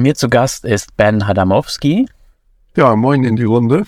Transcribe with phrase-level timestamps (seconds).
[0.00, 2.08] Mir zu Gast ist Ben Hadamowski.
[2.76, 3.86] Ja, moin in die Runde.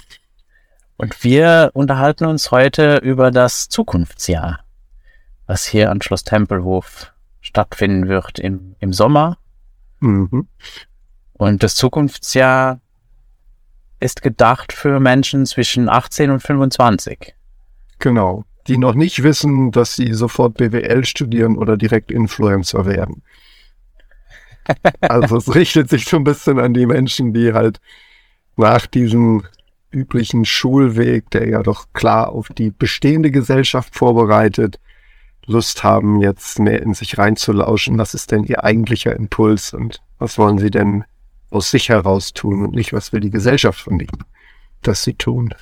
[0.96, 4.60] Und wir unterhalten uns heute über das Zukunftsjahr,
[5.46, 9.38] was hier an Schloss Tempelhof stattfinden wird im, im Sommer.
[10.00, 10.46] Mhm.
[11.32, 12.80] Und das Zukunftsjahr
[13.98, 17.34] ist gedacht für Menschen zwischen 18 und 25.
[17.98, 23.22] Genau, die noch nicht wissen, dass sie sofort BWL studieren oder direkt Influencer werden.
[25.00, 27.80] Also es richtet sich so ein bisschen an die Menschen, die halt
[28.56, 29.44] nach diesem
[29.90, 34.78] üblichen Schulweg, der ja doch klar auf die bestehende Gesellschaft vorbereitet,
[35.46, 37.98] Lust haben, jetzt mehr in sich reinzulauschen.
[37.98, 41.04] Was ist denn ihr eigentlicher Impuls und was wollen sie denn
[41.52, 44.24] aus sich heraus tun und nicht, was will die Gesellschaft von ihnen,
[44.82, 45.54] dass sie tun.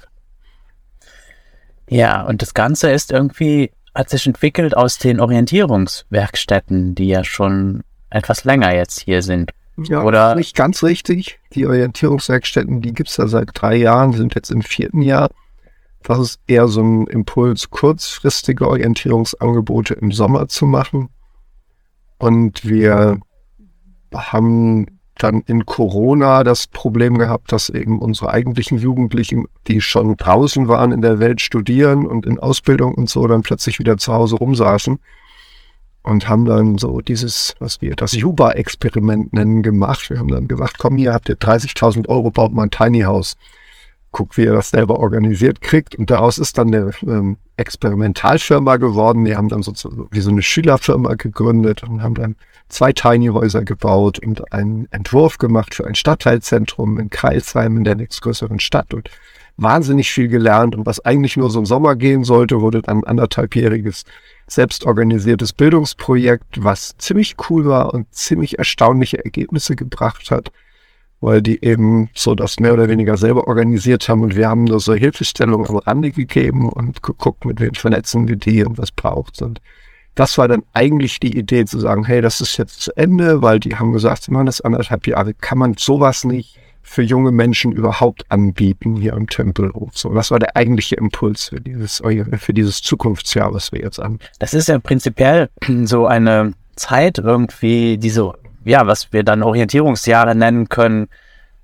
[1.89, 7.83] Ja, und das Ganze ist irgendwie, hat sich entwickelt aus den Orientierungswerkstätten, die ja schon
[8.11, 9.53] etwas länger jetzt hier sind.
[9.77, 10.35] Ja, Oder?
[10.35, 11.39] nicht ganz richtig.
[11.55, 15.31] Die Orientierungswerkstätten, die gibt's ja seit drei Jahren, sind jetzt im vierten Jahr.
[16.03, 21.09] Das ist eher so ein Impuls, kurzfristige Orientierungsangebote im Sommer zu machen.
[22.19, 23.21] Und wir
[24.15, 30.69] haben dann in Corona das Problem gehabt, dass eben unsere eigentlichen Jugendlichen, die schon draußen
[30.69, 34.37] waren in der Welt studieren und in Ausbildung und so, dann plötzlich wieder zu Hause
[34.37, 34.99] rumsaßen
[36.11, 40.11] und haben dann so dieses, was wir das Juba-Experiment nennen, gemacht.
[40.11, 43.37] Wir haben dann gesagt, komm, hier habt ihr 30.000 Euro, baut mal ein Tiny House.
[44.13, 45.95] Guckt, wie ihr das selber organisiert kriegt.
[45.95, 49.25] Und daraus ist dann eine ähm, Experimentalfirma geworden.
[49.25, 49.73] Wir haben dann so,
[50.11, 52.35] wie so eine Schülerfirma gegründet und haben dann
[52.69, 57.95] zwei Tiny Häuser gebaut und einen Entwurf gemacht für ein Stadtteilzentrum in Kreisheim in der
[57.95, 59.11] nächstgrößeren Stadt und
[59.57, 60.75] wahnsinnig viel gelernt.
[60.75, 64.05] Und was eigentlich nur so im Sommer gehen sollte, wurde dann anderthalbjähriges
[64.51, 70.51] selbstorganisiertes Bildungsprojekt, was ziemlich cool war und ziemlich erstaunliche Ergebnisse gebracht hat,
[71.21, 74.81] weil die eben so das mehr oder weniger selber organisiert haben und wir haben nur
[74.81, 79.41] so Hilfestellungen am Rande gegeben und geguckt, mit wem vernetzen wir die und was braucht
[79.43, 79.61] und
[80.15, 83.61] das war dann eigentlich die Idee zu sagen, hey, das ist jetzt zu Ende, weil
[83.61, 88.25] die haben gesagt, man, das anderthalb Jahre kann man sowas nicht für junge Menschen überhaupt
[88.31, 89.97] anbieten hier am Tempelhof.
[89.97, 92.03] So, was war der eigentliche Impuls für dieses,
[92.39, 94.19] für dieses Zukunftsjahr, was wir jetzt an?
[94.39, 95.51] Das ist ja prinzipiell
[95.85, 101.09] so eine Zeit irgendwie, die so, ja, was wir dann Orientierungsjahre nennen können,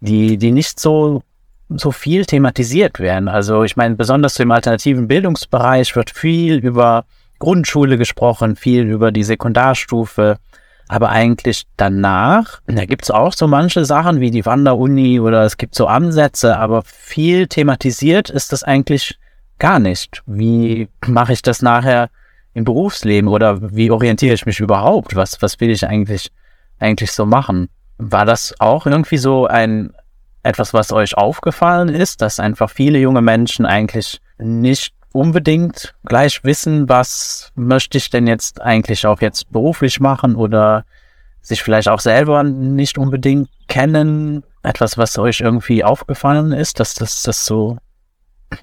[0.01, 1.23] die, die nicht so
[1.69, 3.29] so viel thematisiert werden.
[3.29, 7.07] Also ich meine, besonders im alternativen Bildungsbereich wird viel über
[7.39, 10.39] Grundschule gesprochen, viel über die Sekundarstufe,
[10.89, 15.75] aber eigentlich danach, da gibt's auch so manche Sachen wie die Wanderuni oder es gibt
[15.75, 19.19] so Ansätze, aber viel thematisiert ist das eigentlich
[19.59, 20.23] gar nicht.
[20.27, 22.09] Wie mache ich das nachher
[22.55, 25.17] im Berufsleben oder wie orientiere ich mich überhaupt?
[25.17, 26.31] Was, was will ich eigentlich,
[26.79, 27.69] eigentlich so machen?
[27.99, 29.93] War das auch irgendwie so ein,
[30.43, 36.89] etwas, was euch aufgefallen ist, dass einfach viele junge Menschen eigentlich nicht unbedingt gleich wissen,
[36.89, 40.85] was möchte ich denn jetzt eigentlich auch jetzt beruflich machen oder
[41.43, 44.43] sich vielleicht auch selber nicht unbedingt kennen.
[44.63, 47.79] Etwas, was euch irgendwie aufgefallen ist, dass das, das so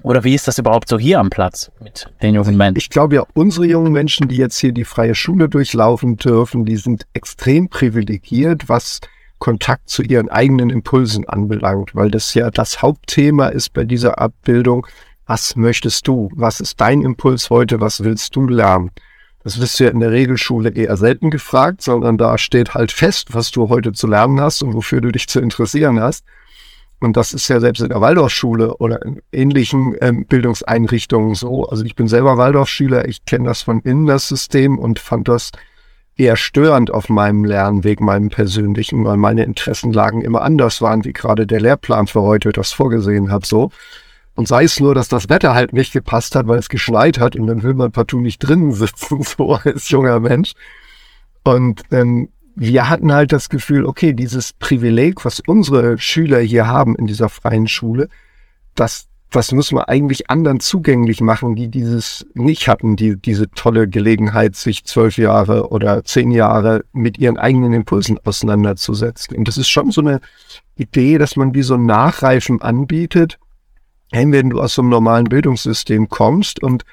[0.02, 2.78] oder wie ist das überhaupt so hier am Platz mit den jungen Menschen?
[2.78, 6.76] Ich glaube ja, unsere jungen Menschen, die jetzt hier die freie Schule durchlaufen dürfen, die
[6.76, 9.00] sind extrem privilegiert, was
[9.38, 14.86] Kontakt zu ihren eigenen Impulsen anbelangt, weil das ja das Hauptthema ist bei dieser Abbildung,
[15.26, 16.30] was möchtest du?
[16.34, 17.80] Was ist dein Impuls heute?
[17.80, 18.90] Was willst du lernen?
[19.42, 23.34] Das wirst du ja in der Regelschule eher selten gefragt, sondern da steht halt fest,
[23.34, 26.24] was du heute zu lernen hast und wofür du dich zu interessieren hast.
[27.00, 31.68] Und das ist ja selbst in der Waldorfschule oder in ähnlichen ähm, Bildungseinrichtungen so.
[31.68, 35.50] Also ich bin selber Waldorfschüler, ich kenne das von innen, das System, und fand das
[36.16, 41.46] eher störend auf meinem Lernweg, meinem persönlichen, weil meine Interessenlagen immer anders waren, wie gerade
[41.46, 43.70] der Lehrplan für heute das vorgesehen hat, so.
[44.34, 47.36] Und sei es nur, dass das Wetter halt nicht gepasst hat, weil es geschneit hat
[47.36, 50.54] und dann will man partout nicht drinnen sitzen, so als junger Mensch.
[51.44, 56.96] Und ähm, wir hatten halt das Gefühl, okay, dieses Privileg, was unsere Schüler hier haben
[56.96, 58.08] in dieser freien Schule,
[58.74, 63.88] das was muss man eigentlich anderen zugänglich machen, die dieses nicht hatten, die diese tolle
[63.88, 69.36] Gelegenheit, sich zwölf Jahre oder zehn Jahre mit ihren eigenen Impulsen auseinanderzusetzen.
[69.36, 70.20] Und das ist schon so eine
[70.76, 73.38] Idee, dass man wie so ein Nachreifen anbietet,
[74.12, 76.84] hey, wenn du aus so einem normalen Bildungssystem kommst und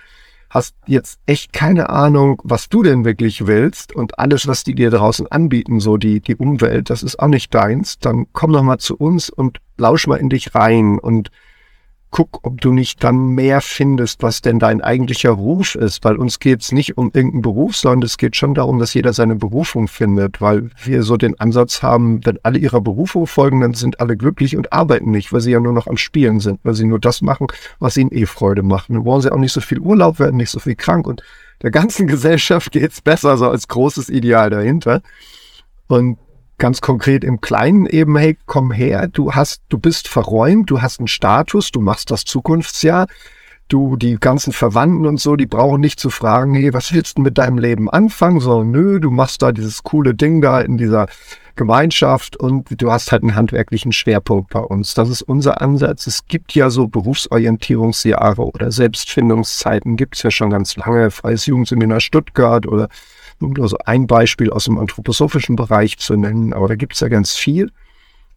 [0.49, 4.89] hast jetzt echt keine Ahnung, was du denn wirklich willst und alles, was die dir
[4.89, 8.77] draußen anbieten, so die, die Umwelt, das ist auch nicht deins, dann komm doch mal
[8.77, 11.31] zu uns und lausch mal in dich rein und
[12.11, 16.39] guck, ob du nicht dann mehr findest, was denn dein eigentlicher Ruf ist, weil uns
[16.39, 20.41] geht's nicht um irgendeinen Beruf, sondern es geht schon darum, dass jeder seine Berufung findet,
[20.41, 24.57] weil wir so den Ansatz haben, wenn alle ihrer Berufung folgen, dann sind alle glücklich
[24.57, 27.21] und arbeiten nicht, weil sie ja nur noch am Spielen sind, weil sie nur das
[27.21, 27.47] machen,
[27.79, 28.89] was ihnen eh Freude macht.
[28.89, 31.23] Dann wollen sie auch nicht so viel Urlaub werden, nicht so viel krank und
[31.61, 35.01] der ganzen Gesellschaft geht's besser, so als großes Ideal dahinter.
[35.87, 36.17] Und
[36.61, 40.99] ganz konkret im Kleinen eben, hey, komm her, du hast, du bist verräumt, du hast
[40.99, 43.07] einen Status, du machst das Zukunftsjahr,
[43.67, 47.23] du, die ganzen Verwandten und so, die brauchen nicht zu fragen, hey, was willst du
[47.23, 51.07] mit deinem Leben anfangen, sondern nö, du machst da dieses coole Ding da in dieser
[51.55, 54.93] Gemeinschaft und du hast halt einen handwerklichen Schwerpunkt bei uns.
[54.93, 56.05] Das ist unser Ansatz.
[56.05, 62.01] Es gibt ja so Berufsorientierungsjahre oder Selbstfindungszeiten, gibt es ja schon ganz lange, Freies Jugendseminar
[62.01, 62.87] Stuttgart oder
[63.41, 67.07] nur so ein Beispiel aus dem anthroposophischen Bereich zu nennen, aber da gibt es ja
[67.07, 67.71] ganz viel,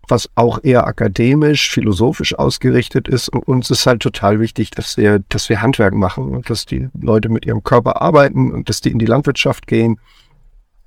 [0.09, 3.29] was auch eher akademisch, philosophisch ausgerichtet ist.
[3.29, 6.89] Und uns ist halt total wichtig, dass wir, dass wir Handwerk machen und dass die
[7.01, 9.99] Leute mit ihrem Körper arbeiten und dass die in die Landwirtschaft gehen.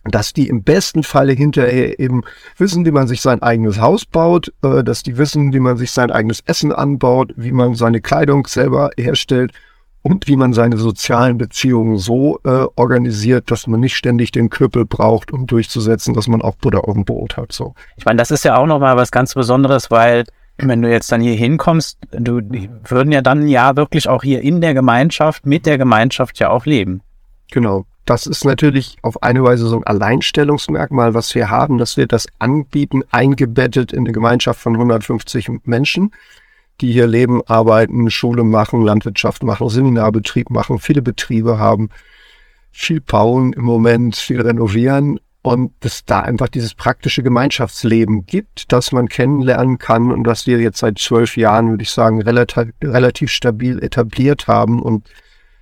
[0.03, 2.21] Dass die im besten Falle hinterher eben
[2.57, 5.91] wissen, wie man sich sein eigenes Haus baut, äh, dass die wissen, wie man sich
[5.91, 9.51] sein eigenes Essen anbaut, wie man seine Kleidung selber herstellt
[10.07, 14.85] und wie man seine sozialen Beziehungen so äh, organisiert, dass man nicht ständig den Knüppel
[14.85, 17.51] braucht, um durchzusetzen, dass man auch Butter auf dem Brot hat.
[17.51, 17.73] So.
[17.97, 20.23] Ich meine, das ist ja auch nochmal was ganz Besonderes, weil
[20.59, 22.39] wenn du jetzt dann hier hinkommst, du
[22.87, 26.65] würden ja dann ja wirklich auch hier in der Gemeinschaft, mit der Gemeinschaft ja auch
[26.65, 27.01] leben.
[27.51, 27.85] Genau.
[28.05, 32.27] Das ist natürlich auf eine Weise so ein Alleinstellungsmerkmal, was wir haben, dass wir das
[32.39, 36.11] anbieten, eingebettet in eine Gemeinschaft von 150 Menschen
[36.81, 41.89] die hier leben, arbeiten, Schule machen, Landwirtschaft machen, Seminarbetrieb machen, viele Betriebe haben,
[42.71, 48.91] viel bauen im Moment, viel renovieren und dass da einfach dieses praktische Gemeinschaftsleben gibt, das
[48.91, 53.31] man kennenlernen kann und das wir jetzt seit zwölf Jahren, würde ich sagen, relativ, relativ
[53.31, 55.09] stabil etabliert haben und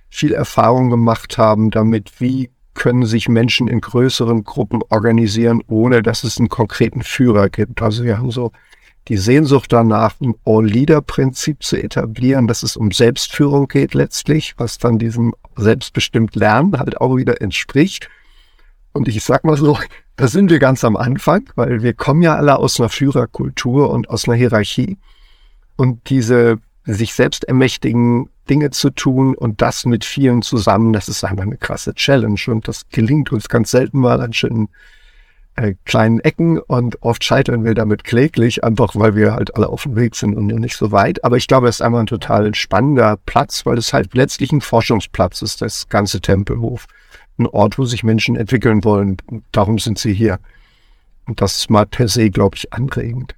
[0.08, 6.24] viel Erfahrung gemacht haben damit, wie können sich Menschen in größeren Gruppen organisieren, ohne dass
[6.24, 7.80] es einen konkreten Führer gibt.
[7.80, 8.52] Also wir haben so
[9.08, 14.98] die Sehnsucht danach, ein All-Leader-Prinzip zu etablieren, dass es um Selbstführung geht letztlich, was dann
[14.98, 18.08] diesem selbstbestimmt Lernen halt auch wieder entspricht.
[18.92, 19.78] Und ich sag mal so,
[20.16, 24.10] da sind wir ganz am Anfang, weil wir kommen ja alle aus einer Führerkultur und
[24.10, 24.96] aus einer Hierarchie.
[25.76, 31.24] Und diese sich selbst ermächtigen Dinge zu tun und das mit vielen zusammen, das ist
[31.24, 32.40] einfach eine krasse Challenge.
[32.46, 34.68] Und das gelingt uns ganz selten mal an schönen
[35.56, 39.84] äh, kleinen Ecken und oft scheitern wir damit kläglich, einfach weil wir halt alle auf
[39.84, 41.24] dem Weg sind und nicht so weit.
[41.24, 44.60] Aber ich glaube, es ist einfach ein total spannender Platz, weil es halt letztlich ein
[44.60, 46.86] Forschungsplatz ist, das ganze Tempelhof.
[47.38, 49.16] Ein Ort, wo sich Menschen entwickeln wollen.
[49.52, 50.38] Darum sind sie hier.
[51.26, 53.34] Und das ist mal per se, glaube ich, anregend.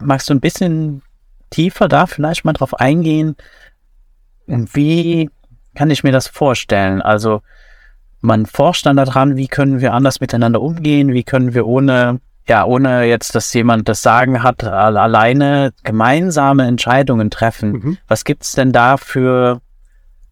[0.00, 1.02] Magst du ein bisschen
[1.50, 3.36] tiefer da vielleicht mal drauf eingehen?
[4.46, 5.30] Wie
[5.74, 7.02] kann ich mir das vorstellen?
[7.02, 7.42] Also,
[8.20, 12.64] man forscht dann daran, wie können wir anders miteinander umgehen, wie können wir ohne, ja,
[12.64, 17.72] ohne jetzt, dass jemand das Sagen hat, alleine gemeinsame Entscheidungen treffen.
[17.72, 17.98] Mhm.
[18.08, 19.60] Was gibt's denn da für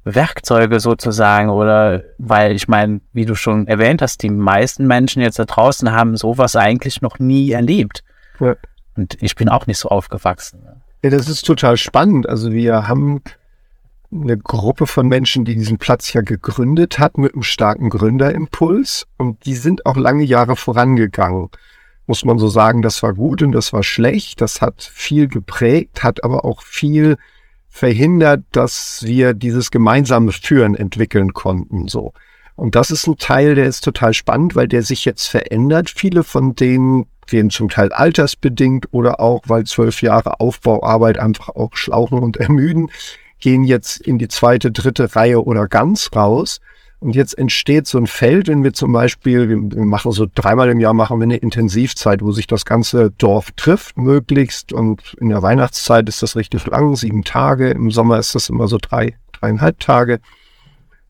[0.05, 5.39] Werkzeuge sozusagen oder weil ich meine, wie du schon erwähnt hast, die meisten Menschen jetzt
[5.39, 8.05] da draußen haben sowas eigentlich noch nie erlebt.
[8.39, 8.57] Ja.
[8.97, 10.63] Und ich bin auch nicht so aufgewachsen.
[11.03, 12.29] Ja, das ist total spannend.
[12.29, 13.23] Also wir haben
[14.15, 19.45] eine Gruppe von Menschen, die diesen Platz ja gegründet hat mit einem starken Gründerimpuls und
[19.45, 21.49] die sind auch lange Jahre vorangegangen.
[22.07, 24.41] Muss man so sagen, das war gut und das war schlecht.
[24.41, 27.17] Das hat viel geprägt, hat aber auch viel
[27.69, 32.13] verhindert, dass wir dieses gemeinsame Führen entwickeln konnten, so.
[32.57, 35.91] Und das ist ein Teil, der ist total spannend, weil der sich jetzt verändert.
[35.91, 41.75] Viele von denen gehen zum Teil altersbedingt oder auch, weil zwölf Jahre Aufbauarbeit einfach auch
[41.75, 42.91] schlauchen und ermüden,
[43.45, 46.63] gehen jetzt in die zweite, dritte Reihe oder ganz raus.
[46.99, 50.81] Und jetzt entsteht so ein Feld, wenn wir zum Beispiel, wir machen so dreimal im
[50.81, 54.73] Jahr machen wir eine Intensivzeit, wo sich das ganze Dorf trifft, möglichst.
[54.73, 57.69] Und in der Weihnachtszeit ist das richtig lang, sieben Tage.
[57.69, 60.21] Im Sommer ist das immer so drei, dreieinhalb Tage,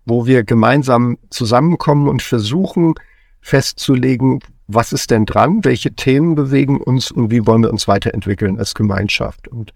[0.04, 2.94] wo wir gemeinsam zusammenkommen und versuchen
[3.40, 8.58] festzulegen, was ist denn dran, welche Themen bewegen uns und wie wollen wir uns weiterentwickeln
[8.58, 9.46] als Gemeinschaft.
[9.46, 9.72] Und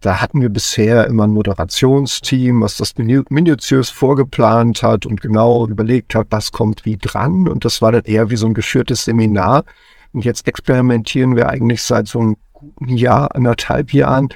[0.00, 6.14] Da hatten wir bisher immer ein Moderationsteam, was das minutiös vorgeplant hat und genau überlegt
[6.14, 7.48] hat, was kommt wie dran.
[7.48, 9.64] Und das war dann eher wie so ein geführtes Seminar.
[10.12, 14.28] Und jetzt experimentieren wir eigentlich seit so einem guten Jahr, anderthalb Jahren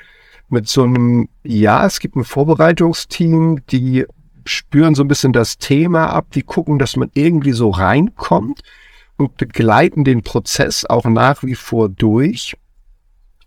[0.49, 4.07] mit so einem, ja, es gibt ein Vorbereitungsteam, die
[4.45, 8.63] spüren so ein bisschen das Thema ab, die gucken, dass man irgendwie so reinkommt
[9.17, 12.57] und begleiten den Prozess auch nach wie vor durch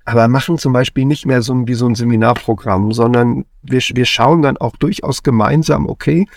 [0.06, 4.42] aber machen zum Beispiel nicht mehr so wie so ein Seminarprogramm, sondern wir, wir schauen
[4.42, 6.28] dann auch durchaus gemeinsam, okay,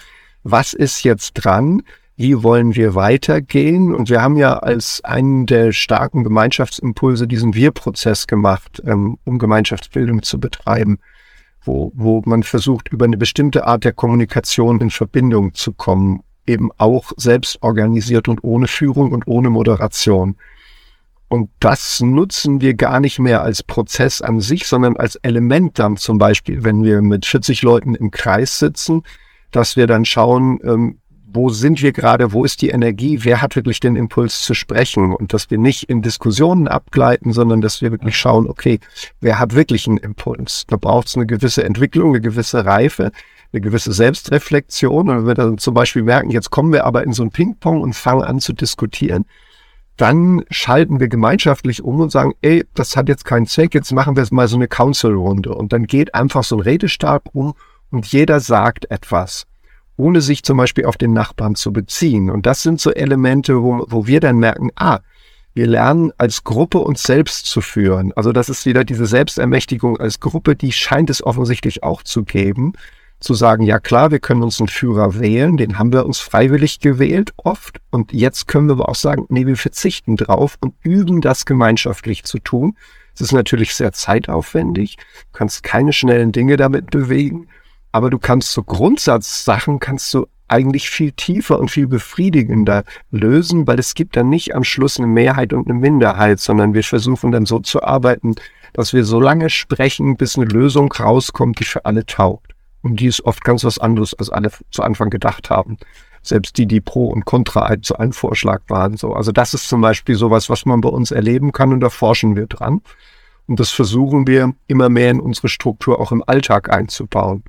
[0.42, 1.82] was ist jetzt dran?
[2.16, 3.94] Wie wollen wir weitergehen?
[3.94, 10.22] Und wir haben ja als einen der starken Gemeinschaftsimpulse diesen Wir-Prozess gemacht, ähm, um Gemeinschaftsbildung
[10.22, 10.98] zu betreiben,
[11.62, 16.70] wo, wo man versucht, über eine bestimmte Art der Kommunikation in Verbindung zu kommen, eben
[16.78, 20.36] auch selbst organisiert und ohne Führung und ohne Moderation.
[21.28, 25.96] Und das nutzen wir gar nicht mehr als Prozess an sich, sondern als Element dann
[25.96, 29.02] zum Beispiel, wenn wir mit 40 Leuten im Kreis sitzen,
[29.50, 33.56] dass wir dann schauen, ähm, wo sind wir gerade, wo ist die Energie, wer hat
[33.56, 37.90] wirklich den Impuls zu sprechen und dass wir nicht in Diskussionen abgleiten, sondern dass wir
[37.90, 38.80] wirklich schauen, okay,
[39.20, 40.64] wer hat wirklich einen Impuls?
[40.68, 43.12] Da braucht es eine gewisse Entwicklung, eine gewisse Reife,
[43.52, 45.10] eine gewisse Selbstreflexion.
[45.10, 47.82] Und wenn wir dann zum Beispiel merken, jetzt kommen wir aber in so ein Ping-Pong
[47.82, 49.26] und fangen an zu diskutieren,
[49.96, 54.16] dann schalten wir gemeinschaftlich um und sagen, ey, das hat jetzt keinen Zweck, jetzt machen
[54.16, 55.54] wir mal so eine Council-Runde.
[55.54, 57.54] Und dann geht einfach so ein Redestab um
[57.90, 59.46] und jeder sagt etwas,
[59.96, 62.30] ohne sich zum Beispiel auf den Nachbarn zu beziehen.
[62.30, 65.00] Und das sind so Elemente, wo, wo wir dann merken, ah,
[65.54, 68.12] wir lernen als Gruppe uns selbst zu führen.
[68.14, 72.74] Also das ist wieder diese Selbstermächtigung als Gruppe, die scheint es offensichtlich auch zu geben
[73.20, 76.80] zu sagen, ja klar, wir können uns einen Führer wählen, den haben wir uns freiwillig
[76.80, 81.20] gewählt oft und jetzt können wir aber auch sagen, nee, wir verzichten drauf und üben
[81.20, 82.76] das gemeinschaftlich zu tun.
[83.14, 87.48] Es ist natürlich sehr zeitaufwendig, du kannst keine schnellen Dinge damit bewegen,
[87.92, 93.78] aber du kannst so Grundsatzsachen kannst du eigentlich viel tiefer und viel befriedigender lösen, weil
[93.78, 97.46] es gibt dann nicht am Schluss eine Mehrheit und eine Minderheit, sondern wir versuchen dann
[97.46, 98.34] so zu arbeiten,
[98.72, 102.55] dass wir so lange sprechen, bis eine Lösung rauskommt, die für alle taugt.
[102.86, 105.76] Und die ist oft ganz was anderes, als alle zu Anfang gedacht haben.
[106.22, 108.96] Selbst die, die pro und contra zu einem Vorschlag waren.
[108.96, 111.90] So, also das ist zum Beispiel sowas, was man bei uns erleben kann und da
[111.90, 112.82] forschen wir dran.
[113.48, 117.42] Und das versuchen wir immer mehr in unsere Struktur auch im Alltag einzubauen.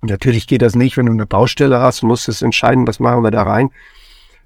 [0.00, 3.22] Und natürlich geht das nicht, wenn du eine Baustelle hast, musst es entscheiden, was machen
[3.22, 3.68] wir da rein.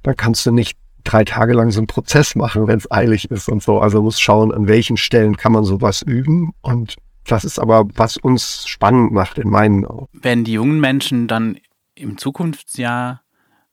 [0.03, 3.49] Dann kannst du nicht drei Tage lang so einen Prozess machen, wenn es eilig ist
[3.49, 3.79] und so.
[3.79, 6.97] Also muss schauen, an welchen Stellen kann man sowas üben und
[7.31, 10.09] das ist aber, was uns spannend macht in meinen Augen.
[10.13, 11.59] Werden die jungen Menschen dann
[11.95, 13.23] im Zukunftsjahr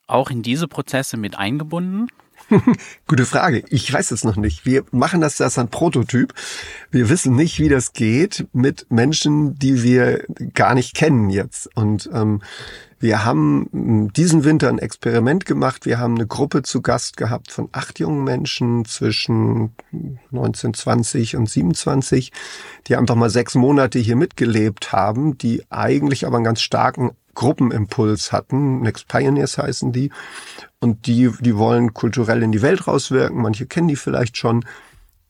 [0.08, 2.08] auch in diese Prozesse mit eingebunden?
[3.08, 3.64] Gute Frage.
[3.70, 4.66] Ich weiß es noch nicht.
[4.66, 6.34] Wir machen das als ein Prototyp.
[6.92, 11.70] Wir wissen nicht, wie das geht mit Menschen, die wir gar nicht kennen jetzt.
[11.76, 12.42] Und ähm,
[13.00, 15.86] wir haben diesen Winter ein Experiment gemacht.
[15.86, 19.76] Wir haben eine Gruppe zu Gast gehabt von acht jungen Menschen zwischen
[20.32, 22.32] 1920 und 27,
[22.88, 28.32] die einfach mal sechs Monate hier mitgelebt haben, die eigentlich aber einen ganz starken Gruppenimpuls
[28.32, 28.82] hatten.
[28.82, 30.10] Next Pioneers heißen die.
[30.80, 33.42] Und die, die wollen kulturell in die Welt rauswirken.
[33.42, 34.64] Manche kennen die vielleicht schon.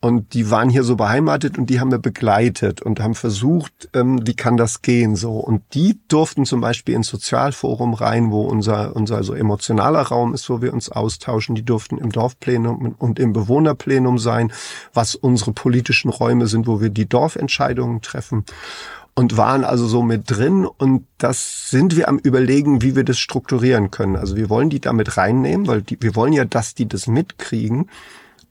[0.00, 4.26] Und die waren hier so beheimatet und die haben wir begleitet und haben versucht, ähm,
[4.26, 5.38] wie kann das gehen so.
[5.38, 10.50] Und die durften zum Beispiel ins Sozialforum rein, wo unser, unser so emotionaler Raum ist,
[10.50, 11.54] wo wir uns austauschen.
[11.54, 14.52] Die durften im Dorfplenum und im Bewohnerplenum sein,
[14.92, 18.44] was unsere politischen Räume sind, wo wir die Dorfentscheidungen treffen
[19.16, 23.18] und waren also so mit drin und das sind wir am überlegen, wie wir das
[23.18, 24.14] strukturieren können.
[24.14, 27.88] Also wir wollen die damit reinnehmen, weil die, wir wollen ja, dass die das mitkriegen.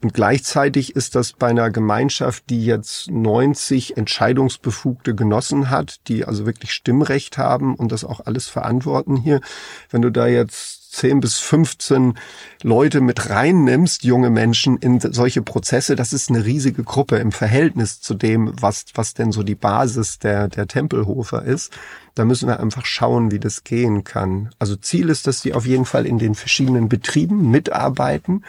[0.05, 6.45] Und gleichzeitig ist das bei einer Gemeinschaft, die jetzt 90 Entscheidungsbefugte Genossen hat, die also
[6.45, 9.41] wirklich Stimmrecht haben und das auch alles verantworten hier.
[9.89, 12.19] Wenn du da jetzt 10 bis 15
[12.61, 17.99] Leute mit reinnimmst, junge Menschen in solche Prozesse, das ist eine riesige Gruppe im Verhältnis
[17.99, 21.73] zu dem, was, was denn so die Basis der, der Tempelhofer ist.
[22.13, 24.51] Da müssen wir einfach schauen, wie das gehen kann.
[24.59, 28.43] Also Ziel ist, dass die auf jeden Fall in den verschiedenen Betrieben mitarbeiten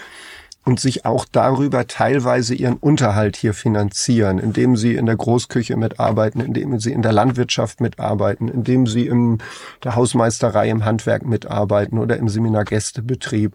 [0.67, 6.41] und sich auch darüber teilweise ihren Unterhalt hier finanzieren, indem sie in der Großküche mitarbeiten,
[6.41, 9.39] indem sie in der Landwirtschaft mitarbeiten, indem sie in
[9.85, 13.55] der Hausmeisterei im Handwerk mitarbeiten oder im Seminargästebetrieb,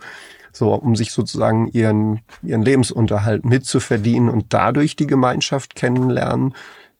[0.53, 6.55] so um sich sozusagen ihren ihren Lebensunterhalt mitzuverdienen und dadurch die Gemeinschaft kennenlernen.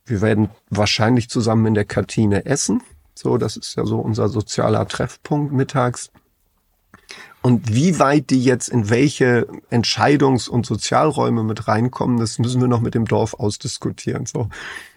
[0.05, 2.83] Wir werden wahrscheinlich zusammen in der Kantine essen.
[3.15, 6.11] So, das ist ja so unser sozialer Treffpunkt mittags.
[7.41, 12.67] Und wie weit die jetzt in welche Entscheidungs- und Sozialräume mit reinkommen, das müssen wir
[12.67, 14.27] noch mit dem Dorf ausdiskutieren.
[14.27, 14.47] So.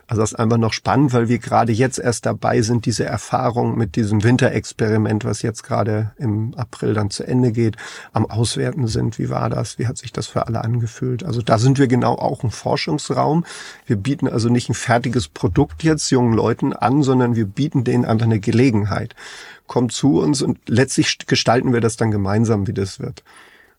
[0.07, 3.79] Also das ist einfach noch spannend, weil wir gerade jetzt erst dabei sind, diese Erfahrung
[3.79, 7.77] mit diesem Winterexperiment, was jetzt gerade im April dann zu Ende geht,
[8.13, 9.19] am Auswerten sind.
[9.19, 9.79] Wie war das?
[9.79, 11.25] Wie hat sich das für alle angefühlt?
[11.25, 13.47] Also da sind wir genau auch ein Forschungsraum.
[13.87, 18.05] Wir bieten also nicht ein fertiges Produkt jetzt jungen Leuten an, sondern wir bieten denen
[18.05, 19.15] einfach eine Gelegenheit.
[19.66, 23.23] Kommt zu uns und letztlich gestalten wir das dann gemeinsam, wie das wird.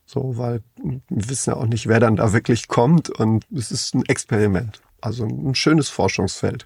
[0.05, 3.95] So, weil wir wissen ja auch nicht, wer dann da wirklich kommt und es ist
[3.95, 4.81] ein Experiment.
[5.01, 6.65] Also ein schönes Forschungsfeld.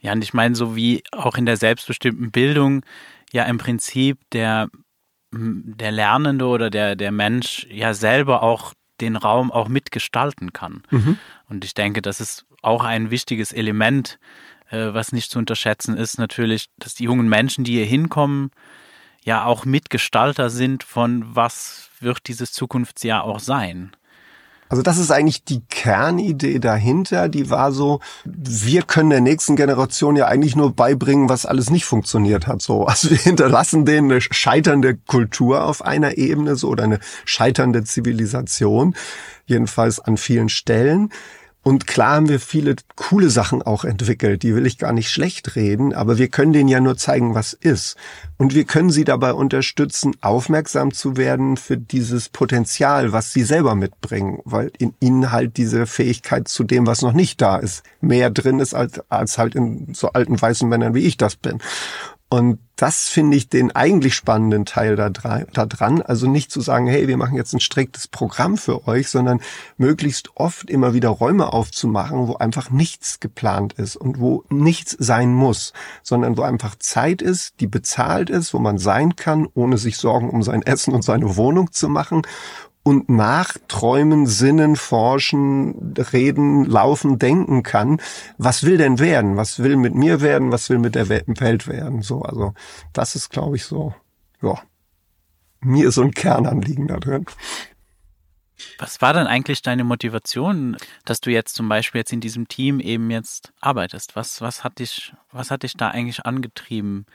[0.00, 2.84] Ja, und ich meine, so wie auch in der selbstbestimmten Bildung
[3.32, 4.68] ja im Prinzip der,
[5.32, 10.82] der Lernende oder der, der Mensch ja selber auch den Raum auch mitgestalten kann.
[10.90, 11.18] Mhm.
[11.48, 14.18] Und ich denke, das ist auch ein wichtiges Element,
[14.72, 18.50] was nicht zu unterschätzen ist, natürlich, dass die jungen Menschen, die hier hinkommen,
[19.24, 23.92] ja auch Mitgestalter sind von was wird dieses Zukunftsjahr auch sein.
[24.72, 27.28] Also das ist eigentlich die Kernidee dahinter.
[27.28, 31.84] Die war so, wir können der nächsten Generation ja eigentlich nur beibringen, was alles nicht
[31.84, 32.62] funktioniert hat.
[32.62, 37.84] So, also wir hinterlassen denen eine scheiternde Kultur auf einer Ebene so oder eine scheiternde
[37.84, 38.94] Zivilisation,
[39.44, 41.10] jedenfalls an vielen Stellen.
[41.64, 45.54] Und klar haben wir viele coole Sachen auch entwickelt, die will ich gar nicht schlecht
[45.54, 47.96] reden, aber wir können denen ja nur zeigen, was ist.
[48.36, 53.76] Und wir können sie dabei unterstützen, aufmerksam zu werden für dieses Potenzial, was sie selber
[53.76, 58.30] mitbringen, weil in ihnen halt diese Fähigkeit zu dem, was noch nicht da ist, mehr
[58.30, 61.60] drin ist als, als halt in so alten weißen Männern, wie ich das bin.
[62.32, 66.00] Und das finde ich den eigentlich spannenden Teil da, dran.
[66.00, 69.42] Also nicht zu sagen, hey, wir machen jetzt ein striktes Programm für euch, sondern
[69.76, 75.34] möglichst oft immer wieder Räume aufzumachen, wo einfach nichts geplant ist und wo nichts sein
[75.34, 79.98] muss, sondern wo einfach Zeit ist, die bezahlt ist, wo man sein kann, ohne sich
[79.98, 82.22] Sorgen um sein Essen und seine Wohnung zu machen
[82.84, 88.00] und nachträumen, sinnen, forschen, reden, laufen, denken kann.
[88.38, 89.36] Was will denn werden?
[89.36, 90.50] Was will mit mir werden?
[90.50, 92.02] Was will mit der Welt werden?
[92.02, 92.54] So, also
[92.92, 93.94] das ist, glaube ich, so.
[94.42, 94.60] Ja,
[95.60, 97.26] mir so ein Kernanliegen da drin.
[98.78, 102.80] Was war denn eigentlich deine Motivation, dass du jetzt zum Beispiel jetzt in diesem Team
[102.80, 104.16] eben jetzt arbeitest?
[104.16, 107.06] Was, was hat dich, was hat dich da eigentlich angetrieben?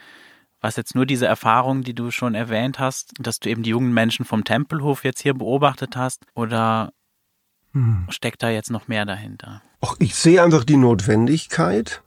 [0.62, 3.94] Was jetzt nur diese Erfahrung, die du schon erwähnt hast, dass du eben die jungen
[3.94, 6.26] Menschen vom Tempelhof jetzt hier beobachtet hast?
[6.34, 6.94] Oder
[7.74, 8.08] hm.
[8.10, 9.62] steckt da jetzt noch mehr dahinter?
[9.82, 12.02] Ach, ich sehe einfach die Notwendigkeit.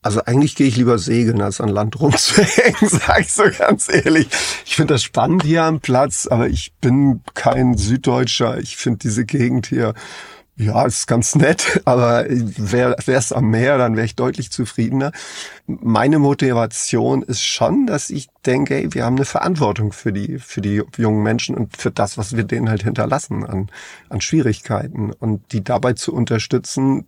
[0.00, 4.28] Also eigentlich gehe ich lieber segeln, als an Land rumzuhängen, sag ich so ganz ehrlich.
[4.64, 8.58] Ich finde das spannend hier am Platz, aber ich bin kein Süddeutscher.
[8.58, 9.94] Ich finde diese Gegend hier
[10.56, 15.12] ja, ist ganz nett, aber wäre es am Meer, dann wäre ich deutlich zufriedener.
[15.66, 20.60] Meine Motivation ist schon, dass ich denke, ey, wir haben eine Verantwortung für die, für
[20.60, 23.70] die jungen Menschen und für das, was wir denen halt hinterlassen an,
[24.08, 27.06] an Schwierigkeiten und die dabei zu unterstützen,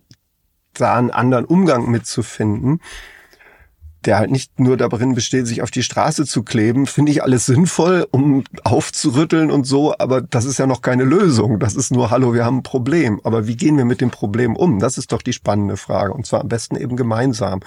[0.73, 2.81] da einen anderen Umgang mitzufinden
[4.05, 7.45] der halt nicht nur darin besteht, sich auf die Straße zu kleben, finde ich alles
[7.45, 11.59] sinnvoll, um aufzurütteln und so, aber das ist ja noch keine Lösung.
[11.59, 13.19] Das ist nur, hallo, wir haben ein Problem.
[13.23, 14.79] Aber wie gehen wir mit dem Problem um?
[14.79, 16.13] Das ist doch die spannende Frage.
[16.13, 17.61] Und zwar am besten eben gemeinsam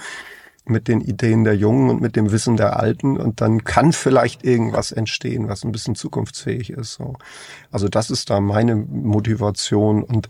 [0.65, 4.43] mit den Ideen der Jungen und mit dem Wissen der Alten und dann kann vielleicht
[4.43, 6.93] irgendwas entstehen, was ein bisschen zukunftsfähig ist.
[6.93, 7.15] So.
[7.71, 10.27] Also das ist da meine Motivation und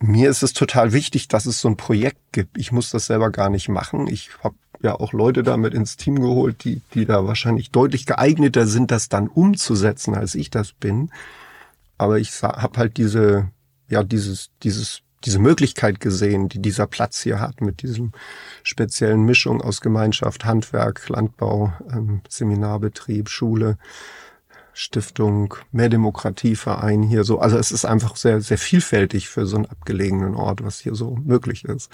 [0.00, 2.58] mir ist es total wichtig, dass es so ein Projekt gibt.
[2.58, 4.06] Ich muss das selber gar nicht machen.
[4.06, 8.66] Ich habe ja auch Leute damit ins Team geholt, die, die da wahrscheinlich deutlich geeigneter
[8.66, 11.10] sind, das dann umzusetzen, als ich das bin.
[11.98, 13.50] Aber ich habe halt diese,
[13.88, 18.12] ja, dieses, dieses, diese Möglichkeit gesehen, die dieser Platz hier hat, mit diesem
[18.62, 23.76] speziellen Mischung aus Gemeinschaft, Handwerk, Landbau, ähm, Seminarbetrieb, Schule,
[24.72, 27.38] Stiftung, mehr Demokratieverein hier so.
[27.38, 31.16] Also es ist einfach sehr, sehr vielfältig für so einen abgelegenen Ort, was hier so
[31.16, 31.90] möglich ist.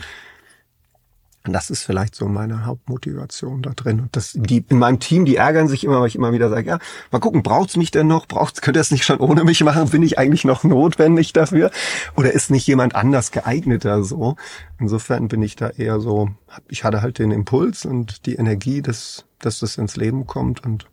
[1.47, 4.01] Und das ist vielleicht so meine Hauptmotivation da drin.
[4.01, 6.69] Und das, die in meinem Team, die ärgern sich immer, weil ich immer wieder sage,
[6.69, 6.79] ja,
[7.13, 8.27] mal gucken, braucht's mich denn noch?
[8.27, 9.89] Braucht's, könnt ihr es nicht schon ohne mich machen?
[9.91, 11.71] Bin ich eigentlich noch notwendig dafür?
[12.17, 14.37] Oder ist nicht jemand anders geeigneter so?
[14.79, 16.31] Insofern bin ich da eher so,
[16.69, 20.87] ich hatte halt den Impuls und die Energie, dass, dass das ins Leben kommt und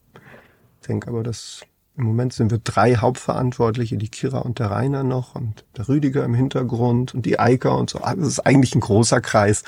[0.88, 1.62] denke aber, dass
[1.96, 6.26] im Moment sind wir drei Hauptverantwortliche, die Kira und der Rainer noch und der Rüdiger
[6.26, 8.00] im Hintergrund und die Eika und so.
[8.00, 9.64] Das ist eigentlich ein großer Kreis,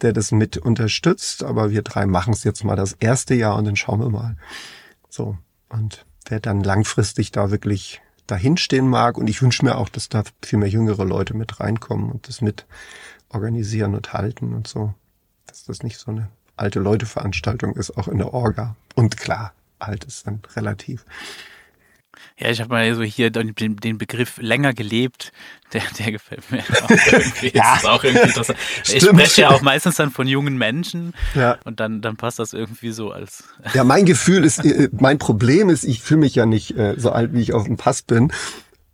[0.00, 1.42] der das mit unterstützt.
[1.42, 4.36] Aber wir drei machen es jetzt mal das erste Jahr und dann schauen wir mal.
[5.08, 5.36] So.
[5.68, 9.18] Und wer dann langfristig da wirklich dahinstehen mag.
[9.18, 12.40] Und ich wünsche mir auch, dass da viel mehr jüngere Leute mit reinkommen und das
[12.40, 12.66] mit
[13.30, 14.94] organisieren und halten und so.
[15.46, 18.76] Dass das nicht so eine alte Leute Veranstaltung ist, auch in der Orga.
[18.94, 21.04] Und klar, alt ist dann relativ.
[22.38, 25.32] Ja, ich habe mal so hier den, den, Begriff länger gelebt,
[25.72, 27.52] der, der gefällt mir auch irgendwie.
[27.54, 27.76] ja.
[27.76, 28.58] ist auch irgendwie interessant.
[28.84, 31.58] Ich spreche ja auch meistens dann von jungen Menschen ja.
[31.64, 33.44] und dann, dann passt das irgendwie so als.
[33.74, 37.10] Ja, mein Gefühl ist, äh, mein Problem ist, ich fühle mich ja nicht äh, so
[37.10, 38.32] alt, wie ich auf dem Pass bin.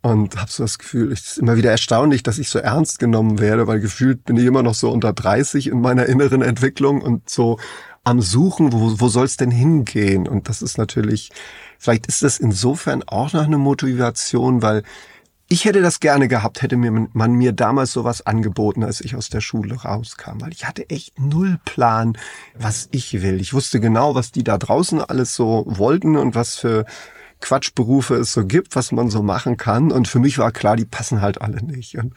[0.01, 3.39] Und habe so das Gefühl, es ist immer wieder erstaunlich, dass ich so ernst genommen
[3.39, 7.29] werde, weil gefühlt bin ich immer noch so unter 30 in meiner inneren Entwicklung und
[7.29, 7.57] so
[8.03, 10.27] am Suchen, wo, wo soll es denn hingehen?
[10.27, 11.31] Und das ist natürlich,
[11.83, 14.83] vielleicht ist das insofern auch noch eine Motivation, weil
[15.49, 19.29] ich hätte das gerne gehabt, hätte mir man mir damals sowas angeboten, als ich aus
[19.29, 22.17] der Schule rauskam, weil ich hatte echt null Plan,
[22.57, 23.41] was ich will.
[23.41, 26.85] Ich wusste genau, was die da draußen alles so wollten und was für
[27.41, 29.91] Quatschberufe es so gibt, was man so machen kann.
[29.91, 31.97] Und für mich war klar, die passen halt alle nicht.
[31.97, 32.13] Und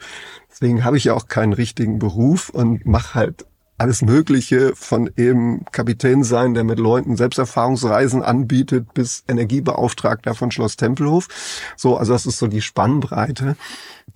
[0.49, 3.45] deswegen habe ich ja auch keinen richtigen Beruf und mache halt
[3.77, 10.77] alles Mögliche von eben Kapitän sein, der mit Leuten Selbsterfahrungsreisen anbietet, bis Energiebeauftragter von Schloss
[10.77, 11.27] Tempelhof.
[11.75, 13.55] So, also das ist so die Spannbreite.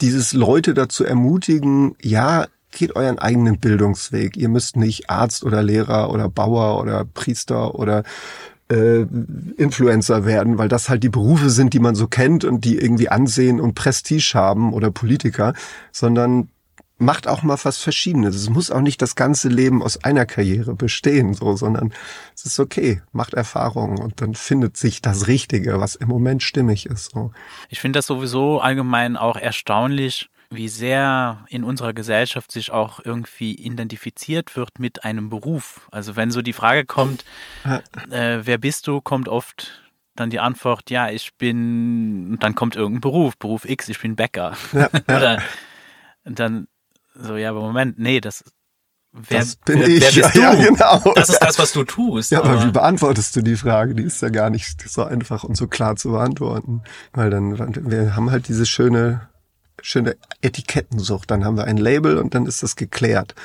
[0.01, 4.37] Dieses Leute dazu ermutigen, ja, geht euren eigenen Bildungsweg.
[4.37, 8.03] Ihr müsst nicht Arzt oder Lehrer oder Bauer oder Priester oder
[8.71, 9.05] äh,
[9.57, 13.09] Influencer werden, weil das halt die Berufe sind, die man so kennt und die irgendwie
[13.09, 15.53] Ansehen und Prestige haben oder Politiker,
[15.91, 16.49] sondern
[17.01, 18.35] macht auch mal was Verschiedenes.
[18.35, 21.93] Es muss auch nicht das ganze Leben aus einer Karriere bestehen, so, sondern
[22.35, 26.85] es ist okay, macht Erfahrungen und dann findet sich das Richtige, was im Moment stimmig
[26.85, 27.11] ist.
[27.11, 27.31] So.
[27.69, 33.55] Ich finde das sowieso allgemein auch erstaunlich, wie sehr in unserer Gesellschaft sich auch irgendwie
[33.55, 35.87] identifiziert wird mit einem Beruf.
[35.91, 37.25] Also wenn so die Frage kommt,
[38.11, 39.81] äh, wer bist du, kommt oft
[40.15, 44.15] dann die Antwort, ja, ich bin, und dann kommt irgendein Beruf, Beruf X, ich bin
[44.15, 44.55] Bäcker.
[44.73, 45.17] Ja, ja.
[45.17, 45.41] Oder
[46.25, 46.67] dann
[47.15, 48.43] so, ja, aber Moment, nee, das,
[49.11, 50.15] wer, das bin wer, ich.
[50.15, 50.53] Wer ja?
[50.53, 51.13] Ja, genau.
[51.15, 52.31] Das ist das, was du tust.
[52.31, 53.95] Ja, aber, aber, wie beantwortest du die Frage?
[53.95, 56.81] Die ist ja gar nicht so einfach und so klar zu beantworten.
[57.13, 59.29] Weil dann, wir haben halt diese schöne,
[59.81, 61.29] schöne Etikettensucht.
[61.29, 63.35] Dann haben wir ein Label und dann ist das geklärt.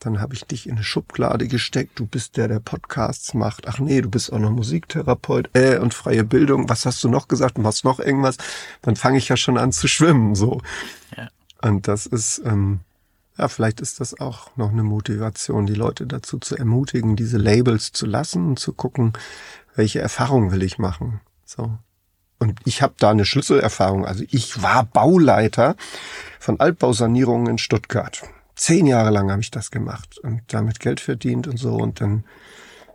[0.00, 1.98] Dann habe ich dich in eine Schublade gesteckt.
[1.98, 3.68] Du bist der, der Podcasts macht.
[3.68, 6.68] Ach nee, du bist auch noch Musiktherapeut äh, und freie Bildung.
[6.68, 7.58] Was hast du noch gesagt?
[7.58, 8.36] Du machst noch irgendwas?
[8.82, 10.34] Dann fange ich ja schon an zu schwimmen.
[10.34, 10.60] So.
[11.16, 11.28] Ja.
[11.62, 12.80] Und das ist, ähm,
[13.36, 17.92] ja, vielleicht ist das auch noch eine Motivation, die Leute dazu zu ermutigen, diese Labels
[17.92, 19.12] zu lassen und zu gucken,
[19.74, 21.20] welche Erfahrungen will ich machen.
[21.44, 21.76] So.
[22.38, 24.06] Und ich habe da eine Schlüsselerfahrung.
[24.06, 25.76] Also ich war Bauleiter
[26.38, 28.22] von Altbausanierungen in Stuttgart.
[28.54, 31.74] Zehn Jahre lang habe ich das gemacht und damit Geld verdient und so.
[31.74, 32.24] Und dann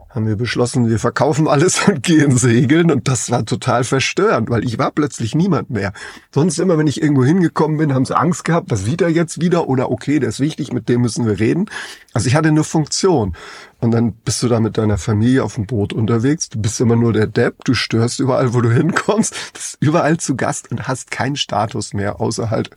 [0.10, 2.92] haben wir beschlossen, wir verkaufen alles und gehen segeln.
[2.92, 5.94] Und das war total verstörend, weil ich war plötzlich niemand mehr.
[6.34, 9.40] Sonst immer, wenn ich irgendwo hingekommen bin, haben sie Angst gehabt, was sieht er jetzt
[9.40, 9.68] wieder?
[9.68, 11.70] Oder okay, der ist wichtig, mit dem müssen wir reden.
[12.14, 13.36] Also ich hatte eine Funktion.
[13.80, 16.50] Und dann bist du da mit deiner Familie auf dem Boot unterwegs.
[16.50, 17.64] Du bist immer nur der Depp.
[17.64, 19.54] Du störst überall, wo du hinkommst.
[19.54, 22.72] Bist überall zu Gast und hast keinen Status mehr, außer halt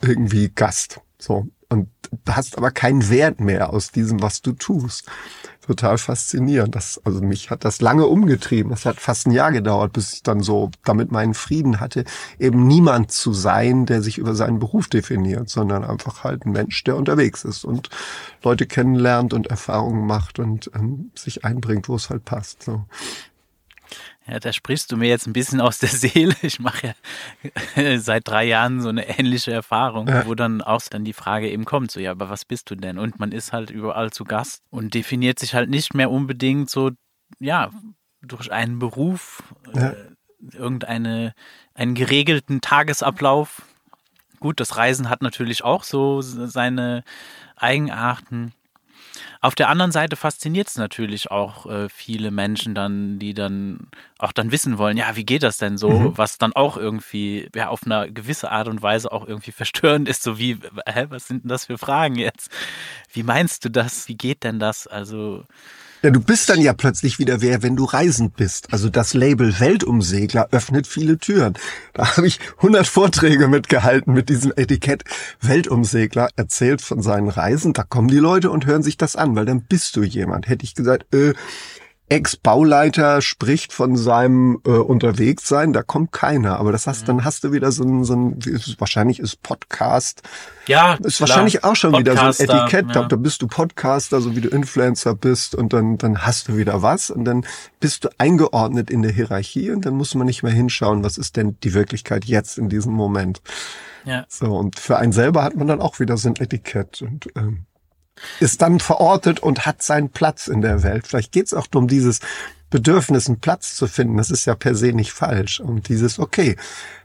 [0.00, 1.00] irgendwie Gast.
[1.18, 1.46] So.
[1.70, 1.88] Und
[2.28, 5.06] hast aber keinen Wert mehr aus diesem, was du tust
[5.70, 6.74] total faszinierend.
[6.74, 8.72] Das, also mich hat das lange umgetrieben.
[8.72, 12.04] Es hat fast ein Jahr gedauert, bis ich dann so damit meinen Frieden hatte,
[12.38, 16.82] eben niemand zu sein, der sich über seinen Beruf definiert, sondern einfach halt ein Mensch,
[16.84, 17.88] der unterwegs ist und
[18.42, 22.64] Leute kennenlernt und Erfahrungen macht und ähm, sich einbringt, wo es halt passt.
[22.64, 22.84] So.
[24.26, 26.34] Ja, da sprichst du mir jetzt ein bisschen aus der Seele.
[26.42, 26.94] Ich mache
[27.76, 30.26] ja seit drei Jahren so eine ähnliche Erfahrung, ja.
[30.26, 32.98] wo dann auch dann die Frage eben kommt, so ja, aber was bist du denn?
[32.98, 36.90] Und man ist halt überall zu Gast und definiert sich halt nicht mehr unbedingt so,
[37.38, 37.70] ja,
[38.22, 39.42] durch einen Beruf,
[39.74, 39.90] ja.
[39.90, 39.96] äh,
[40.52, 41.34] irgendeine,
[41.74, 43.62] einen geregelten Tagesablauf.
[44.38, 47.04] Gut, das Reisen hat natürlich auch so seine
[47.56, 48.52] Eigenarten.
[49.40, 54.32] Auf der anderen Seite fasziniert es natürlich auch äh, viele Menschen dann, die dann auch
[54.32, 56.18] dann wissen wollen, ja, wie geht das denn so, mhm.
[56.18, 60.22] was dann auch irgendwie ja auf eine gewisse Art und Weise auch irgendwie verstörend ist,
[60.22, 62.50] so wie, hä, was sind denn das für Fragen jetzt?
[63.12, 64.08] Wie meinst du das?
[64.08, 64.86] Wie geht denn das?
[64.86, 65.44] Also
[66.02, 68.72] ja, du bist dann ja plötzlich wieder wer, wenn du reisend bist.
[68.72, 71.54] Also das Label Weltumsegler öffnet viele Türen.
[71.92, 75.04] Da habe ich 100 Vorträge mitgehalten mit diesem Etikett
[75.40, 77.74] Weltumsegler, erzählt von seinen Reisen.
[77.74, 80.48] Da kommen die Leute und hören sich das an, weil dann bist du jemand.
[80.48, 81.34] Hätte ich gesagt, äh,
[82.10, 86.58] Ex-Bauleiter spricht von seinem äh, Unterwegssein, da kommt keiner.
[86.58, 87.06] Aber das heißt, mhm.
[87.06, 88.38] dann hast du wieder so ein, so ein
[88.78, 90.22] wahrscheinlich ist Podcast.
[90.66, 91.28] Ja, ist klar.
[91.28, 92.94] wahrscheinlich auch schon Podcaster, wieder so ein Etikett.
[92.96, 93.04] Ja.
[93.04, 96.82] Da bist du Podcaster, so wie du Influencer bist, und dann, dann hast du wieder
[96.82, 97.46] was und dann
[97.78, 101.36] bist du eingeordnet in der Hierarchie und dann muss man nicht mehr hinschauen, was ist
[101.36, 103.40] denn die Wirklichkeit jetzt in diesem Moment.
[104.04, 104.24] Ja.
[104.28, 107.02] So, und für einen selber hat man dann auch wieder so ein Etikett.
[107.02, 107.66] Und ähm,
[108.38, 111.06] ist dann verortet und hat seinen Platz in der Welt.
[111.06, 112.20] Vielleicht geht es auch um dieses
[112.70, 114.16] Bedürfnis, einen Platz zu finden.
[114.16, 115.60] Das ist ja per se nicht falsch.
[115.60, 116.56] Und dieses, okay,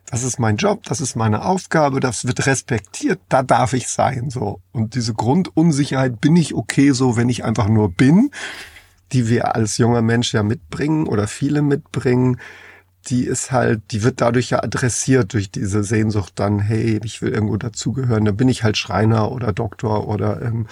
[0.05, 4.29] das ist mein Job, das ist meine Aufgabe, das wird respektiert, da darf ich sein,
[4.29, 4.61] so.
[4.71, 8.29] Und diese Grundunsicherheit, bin ich okay so, wenn ich einfach nur bin,
[9.11, 12.39] die wir als junger Mensch ja mitbringen oder viele mitbringen,
[13.07, 17.33] die ist halt, die wird dadurch ja adressiert durch diese Sehnsucht dann, hey, ich will
[17.33, 20.67] irgendwo dazugehören, dann bin ich halt Schreiner oder Doktor oder ähm,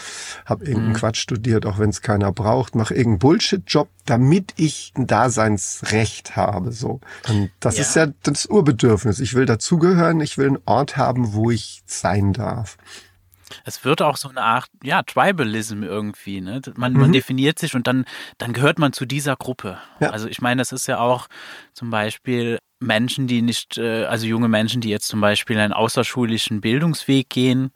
[0.46, 0.98] habe irgendeinen mhm.
[0.98, 6.72] Quatsch studiert, auch wenn es keiner braucht, mache irgendeinen Bullshit-Job, damit ich ein Daseinsrecht habe.
[6.72, 7.00] So.
[7.30, 7.82] Und das ja.
[7.82, 9.19] ist ja das Urbedürfnis.
[9.19, 12.78] Ich will dazugehören, ich will einen Ort haben, wo ich sein darf.
[13.66, 16.62] Es wird auch so eine Art, ja, Tribalism irgendwie, ne?
[16.76, 17.00] Man, mhm.
[17.00, 18.06] man definiert sich und dann,
[18.38, 19.78] dann gehört man zu dieser Gruppe.
[20.00, 20.10] Ja.
[20.10, 21.28] Also ich meine, das ist ja auch
[21.74, 26.62] zum Beispiel Menschen, die nicht, äh, also junge Menschen, die jetzt zum Beispiel einen außerschulischen
[26.62, 27.72] Bildungsweg gehen,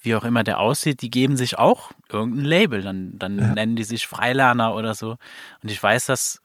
[0.00, 2.82] wie auch immer der aussieht, die geben sich auch irgendein Label.
[2.82, 3.54] Dann, dann ja.
[3.54, 5.16] nennen die sich Freilerner oder so.
[5.62, 6.42] Und ich weiß, dass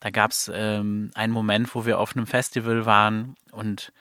[0.00, 3.92] da gab es ähm, einen Moment, wo wir auf einem Festival waren und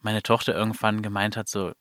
[0.00, 1.72] meine Tochter irgendwann gemeint hat, so,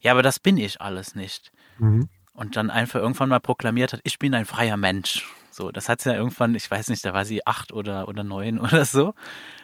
[0.00, 1.52] ja, aber das bin ich alles nicht.
[1.78, 2.08] Mhm.
[2.32, 5.26] Und dann einfach irgendwann mal proklamiert hat, ich bin ein freier Mensch.
[5.50, 8.24] So, das hat sie ja irgendwann, ich weiß nicht, da war sie acht oder, oder
[8.24, 9.14] neun oder so.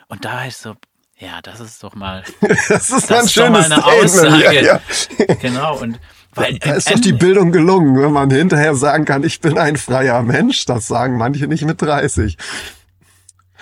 [0.09, 0.75] Und da war ich so,
[1.19, 4.43] ja, das ist doch mal, das ist, das ist doch mal eine Aussage.
[4.43, 4.81] Ja, ja.
[5.41, 5.99] Genau, und
[6.35, 9.79] weil, da ist doch die Bildung gelungen, wenn man hinterher sagen kann, ich bin ein
[9.79, 10.67] freier Mensch.
[10.67, 12.37] Das sagen manche nicht mit 30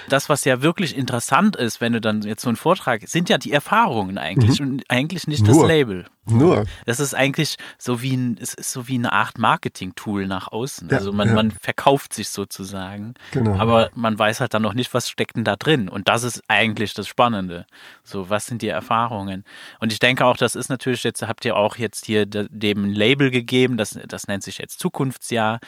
[0.08, 3.38] das, was ja wirklich interessant ist, wenn du dann jetzt so einen Vortrag, sind ja
[3.38, 4.66] die Erfahrungen eigentlich mhm.
[4.66, 5.62] und eigentlich nicht Nur.
[5.62, 6.06] das Label.
[6.26, 6.64] Nur.
[6.86, 10.88] Das ist eigentlich so wie ein, es ist so wie eine Art Marketing-Tool nach außen.
[10.88, 11.34] Ja, also man, ja.
[11.34, 13.14] man verkauft sich sozusagen.
[13.32, 13.56] Genau.
[13.56, 15.88] Aber man weiß halt dann noch nicht, was steckt denn da drin.
[15.88, 17.66] Und das ist eigentlich das Spannende.
[18.04, 19.44] So, was sind die Erfahrungen?
[19.80, 23.30] Und ich denke auch, das ist natürlich, jetzt habt ihr auch jetzt hier dem Label
[23.30, 25.60] gegeben, das, das nennt sich jetzt Zukunftsjahr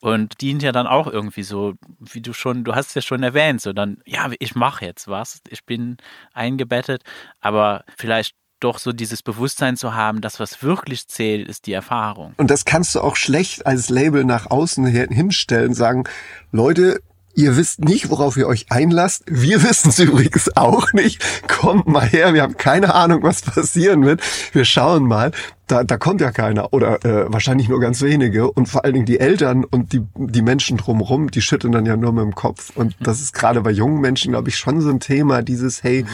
[0.00, 3.22] und dient ja dann auch irgendwie so, wie du schon, du hast es ja schon
[3.22, 5.98] erwähnt, so dann, ja, ich mache jetzt was, ich bin
[6.32, 7.02] eingebettet,
[7.40, 12.34] aber vielleicht doch so dieses Bewusstsein zu haben, dass was wirklich zählt, ist die Erfahrung.
[12.36, 16.04] Und das kannst du auch schlecht als Label nach außen hinstellen, sagen,
[16.52, 17.00] Leute,
[17.34, 19.22] Ihr wisst nicht, worauf ihr euch einlasst.
[19.26, 21.24] Wir wissen es übrigens auch nicht.
[21.48, 24.20] Kommt mal her, wir haben keine Ahnung, was passieren wird.
[24.52, 25.32] Wir schauen mal.
[25.66, 28.50] Da, da kommt ja keiner oder äh, wahrscheinlich nur ganz wenige.
[28.50, 31.96] Und vor allen Dingen die Eltern und die, die Menschen drumherum, die schütteln dann ja
[31.96, 32.72] nur mit dem Kopf.
[32.74, 36.04] Und das ist gerade bei jungen Menschen, glaube ich, schon so ein Thema, dieses, hey,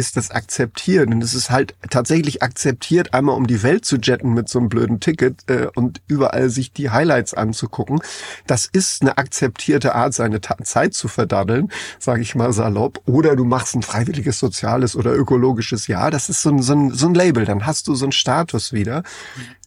[0.00, 1.08] ist das akzeptiert.
[1.08, 4.70] Und es ist halt tatsächlich akzeptiert, einmal um die Welt zu jetten mit so einem
[4.70, 8.00] blöden Ticket äh, und überall sich die Highlights anzugucken.
[8.46, 13.00] Das ist eine akzeptierte Art, seine Ta Zeit zu verdaddeln, sage ich mal salopp.
[13.06, 16.10] Oder du machst ein freiwilliges soziales oder ökologisches Jahr.
[16.10, 17.44] Das ist so ein, so ein, so ein Label.
[17.44, 19.02] Dann hast du so einen Status wieder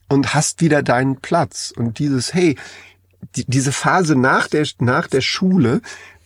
[0.09, 1.71] und hast wieder deinen Platz.
[1.75, 2.57] Und dieses, hey,
[3.35, 5.81] die, diese Phase nach der, nach der Schule,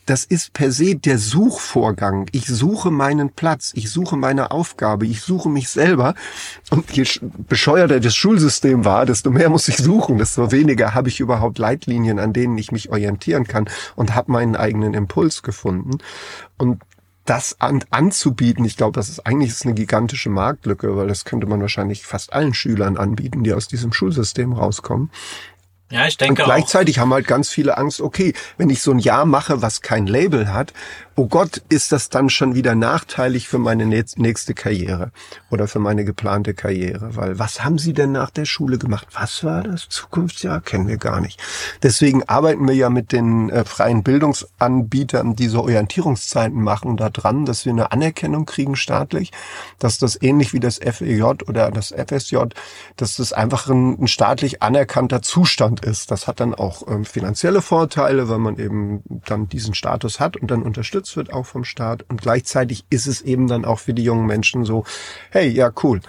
[0.08, 2.28] das ist per se der Suchvorgang.
[2.32, 6.16] Ich suche meinen Platz, ich suche meine Aufgabe, ich suche mich selber.
[6.72, 7.06] Und je
[7.48, 12.20] bescheuerter das Schulsystem war, desto mehr muss ich suchen, desto weniger habe ich überhaupt Leitlinien,
[12.20, 15.98] an denen ich mich orientieren kann und habe meinen eigenen Impuls gefunden.
[16.58, 16.82] Und
[17.26, 21.48] das an, anzubieten, ich glaube, das ist eigentlich ist eine gigantische Marktlücke, weil das könnte
[21.48, 25.12] man wahrscheinlich fast allen Schülern anbieten, die aus diesem Schulsystem rauskommen.
[25.92, 27.02] Ja, ich denke Und gleichzeitig auch.
[27.04, 30.52] haben halt ganz viele Angst, okay, wenn ich so ein Jahr mache, was kein Label
[30.54, 30.74] hat,
[31.20, 35.12] oh Gott, ist das dann schon wieder nachteilig für meine nächste Karriere
[35.50, 37.16] oder für meine geplante Karriere?
[37.16, 39.08] Weil was haben Sie denn nach der Schule gemacht?
[39.14, 39.90] Was war das?
[39.90, 40.62] Zukunftsjahr?
[40.62, 41.42] Kennen wir gar nicht.
[41.82, 47.46] Deswegen arbeiten wir ja mit den äh, freien Bildungsanbietern, die so Orientierungszeiten machen, da dran,
[47.46, 49.32] dass wir eine Anerkennung kriegen staatlich,
[49.80, 52.38] dass das ähnlich wie das FEJ oder das FSJ,
[52.96, 56.12] dass das einfach ein, ein staatlich anerkannter Zustand ist.
[56.12, 60.52] Das hat dann auch ähm, finanzielle Vorteile, weil man eben dann diesen Status hat und
[60.52, 62.04] dann unterstützt unterstützt wird, auch vom Staat.
[62.10, 64.84] Und gleichzeitig ist es eben dann auch für die jungen Menschen so,
[65.32, 66.02] hey, ja, cool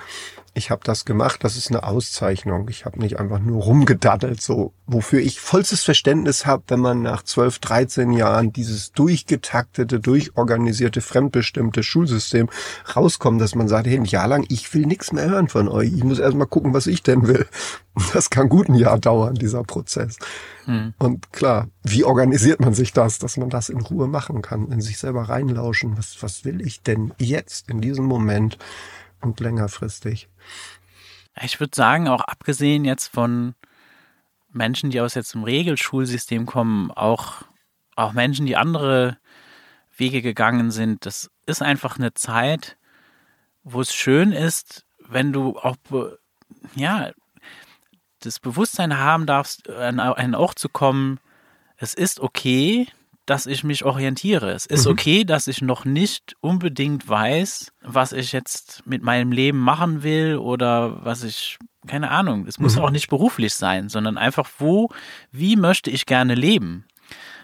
[0.59, 2.69] ich habe das gemacht, das ist eine Auszeichnung.
[2.69, 7.23] Ich habe nicht einfach nur rumgedaddelt, so wofür ich vollstes Verständnis habe, wenn man nach
[7.23, 12.51] 12, 13 Jahren dieses durchgetaktete, durchorganisierte, fremdbestimmte Schulsystem
[12.95, 15.93] rauskommt, dass man sagt, hey, ein Jahr lang, ich will nichts mehr hören von euch.
[15.93, 17.47] Ich muss erst mal gucken, was ich denn will.
[18.13, 20.19] Das kann gut ein Jahr dauern, dieser Prozess.
[20.67, 20.95] Hm.
[20.99, 24.81] Und klar, wie organisiert man sich das, dass man das in Ruhe machen kann, in
[24.81, 25.99] sich selber reinlauschen?
[25.99, 28.57] Was, was will ich denn jetzt in diesem Moment?
[29.21, 30.29] Und längerfristig.
[31.43, 33.55] Ich würde sagen, auch abgesehen jetzt von
[34.51, 37.43] Menschen, die aus jetzt dem Regelschulsystem kommen, auch,
[37.97, 39.19] auch Menschen, die andere
[39.97, 42.77] Wege gegangen sind, das ist einfach eine Zeit,
[43.63, 45.77] wo es schön ist, wenn du auch,
[46.75, 47.11] ja,
[48.21, 51.21] das Bewusstsein haben darfst, an einen Ort zu kommen,
[51.77, 52.89] es ist okay,
[53.29, 54.53] dass ich mich orientiere.
[54.53, 54.93] Es ist mhm.
[54.93, 60.37] okay, dass ich noch nicht unbedingt weiß, was ich jetzt mit meinem Leben machen will
[60.37, 62.83] oder was ich, keine Ahnung, es muss mhm.
[62.83, 64.89] auch nicht beruflich sein, sondern einfach wo,
[65.31, 66.87] wie möchte ich gerne leben?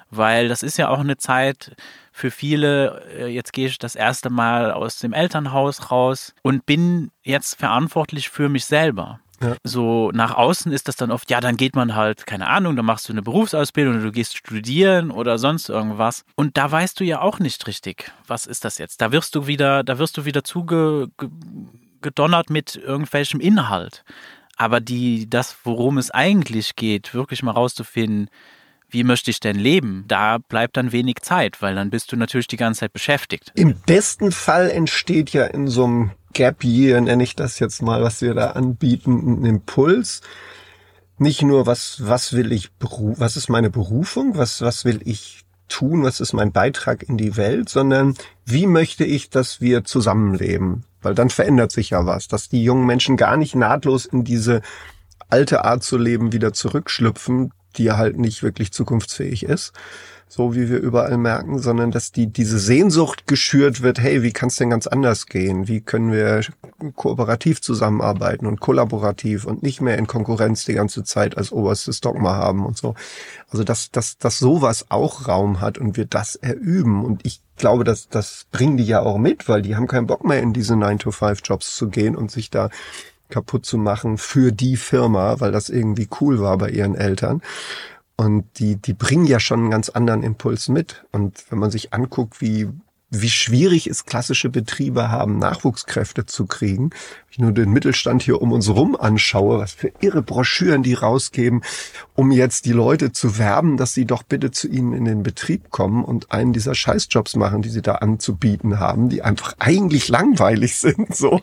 [0.09, 1.77] Weil das ist ja auch eine Zeit
[2.12, 7.11] für viele, äh, jetzt gehe ich das erste Mal aus dem Elternhaus raus und bin
[7.23, 9.20] jetzt verantwortlich für mich selber.
[9.44, 9.57] Ja.
[9.62, 12.87] So nach außen ist das dann oft, ja, dann geht man halt, keine Ahnung, dann
[12.87, 16.24] machst du eine Berufsausbildung oder du gehst studieren oder sonst irgendwas.
[16.35, 19.02] Und da weißt du ja auch nicht richtig, was ist das jetzt.
[19.02, 21.11] Da wirst du wieder, da wirst du wieder zugedonnert
[22.48, 24.02] mit irgendwelchem Inhalt.
[24.57, 28.30] Aber die, das, worum es eigentlich geht, wirklich mal rauszufinden,
[28.88, 30.04] wie möchte ich denn leben?
[30.07, 33.50] Da bleibt dann wenig Zeit, weil dann bist du natürlich die ganze Zeit beschäftigt.
[33.57, 38.03] Im besten Fall entsteht ja in so einem Gap Year, nenne ich das jetzt mal,
[38.03, 40.20] was wir da anbieten, ein Impuls.
[41.16, 46.03] Nicht nur, was, was will ich, was ist meine Berufung, was, was will ich tun,
[46.03, 50.85] was ist mein Beitrag in die Welt, sondern wie möchte ich, dass wir zusammenleben?
[51.03, 54.62] Weil dann verändert sich ja was, dass die jungen Menschen gar nicht nahtlos in diese
[55.29, 59.72] alte Art zu leben wieder zurückschlüpfen, die halt nicht wirklich zukunftsfähig ist,
[60.28, 64.48] so wie wir überall merken, sondern dass die, diese Sehnsucht geschürt wird, hey, wie kann
[64.48, 65.68] es denn ganz anders gehen?
[65.68, 66.42] Wie können wir
[66.96, 72.34] kooperativ zusammenarbeiten und kollaborativ und nicht mehr in Konkurrenz die ganze Zeit als oberstes Dogma
[72.34, 72.94] haben und so.
[73.48, 77.04] Also dass, dass, dass sowas auch Raum hat und wir das erüben.
[77.04, 80.24] Und ich glaube, dass das bringen die ja auch mit, weil die haben keinen Bock
[80.24, 82.70] mehr in diese 9-to-5-Jobs zu gehen und sich da
[83.28, 87.42] kaputt zu machen für die Firma, weil das irgendwie cool war bei ihren Eltern.
[88.16, 91.04] Und die, die bringen ja schon einen ganz anderen Impuls mit.
[91.10, 92.68] Und wenn man sich anguckt, wie,
[93.10, 98.40] wie schwierig es klassische Betriebe haben, Nachwuchskräfte zu kriegen, wenn ich nur den Mittelstand hier
[98.40, 101.62] um uns rum anschaue, was für irre Broschüren die rausgeben,
[102.14, 105.70] um jetzt die Leute zu werben, dass sie doch bitte zu ihnen in den Betrieb
[105.70, 110.76] kommen und einen dieser Scheißjobs machen, die sie da anzubieten haben, die einfach eigentlich langweilig
[110.78, 111.40] sind, so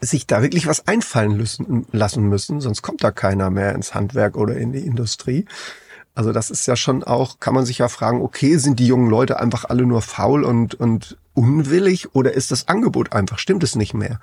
[0.00, 4.36] sich da wirklich was einfallen müssen, lassen müssen, sonst kommt da keiner mehr ins Handwerk
[4.36, 5.46] oder in die Industrie.
[6.14, 9.10] Also das ist ja schon auch, kann man sich ja fragen, okay, sind die jungen
[9.10, 13.76] Leute einfach alle nur faul und, und unwillig oder ist das Angebot einfach, stimmt es
[13.76, 14.20] nicht mehr?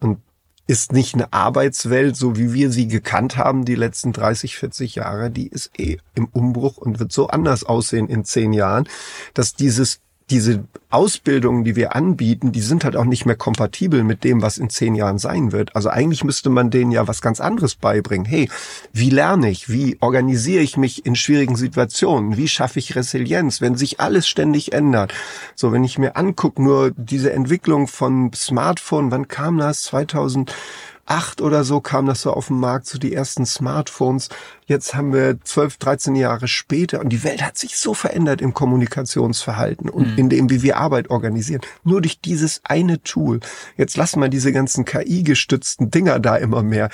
[0.00, 0.18] Und
[0.66, 5.30] ist nicht eine Arbeitswelt, so wie wir sie gekannt haben, die letzten 30, 40 Jahre,
[5.30, 8.88] die ist eh im Umbruch und wird so anders aussehen in zehn Jahren,
[9.32, 10.00] dass dieses
[10.30, 14.58] diese Ausbildungen, die wir anbieten, die sind halt auch nicht mehr kompatibel mit dem, was
[14.58, 15.76] in zehn Jahren sein wird.
[15.76, 18.26] Also eigentlich müsste man denen ja was ganz anderes beibringen.
[18.26, 18.48] Hey,
[18.92, 19.68] wie lerne ich?
[19.68, 22.36] Wie organisiere ich mich in schwierigen Situationen?
[22.36, 25.14] Wie schaffe ich Resilienz, wenn sich alles ständig ändert?
[25.54, 29.82] So, wenn ich mir angucke, nur diese Entwicklung von Smartphone, wann kam das?
[29.82, 30.52] 2000
[31.06, 34.28] acht oder so kam das so auf den Markt, so die ersten Smartphones.
[34.66, 38.52] Jetzt haben wir zwölf, dreizehn Jahre später und die Welt hat sich so verändert im
[38.52, 40.18] Kommunikationsverhalten und mhm.
[40.18, 41.60] in dem, wie wir Arbeit organisieren.
[41.84, 43.38] Nur durch dieses eine Tool.
[43.76, 46.90] Jetzt lassen wir diese ganzen KI-gestützten Dinger da immer mehr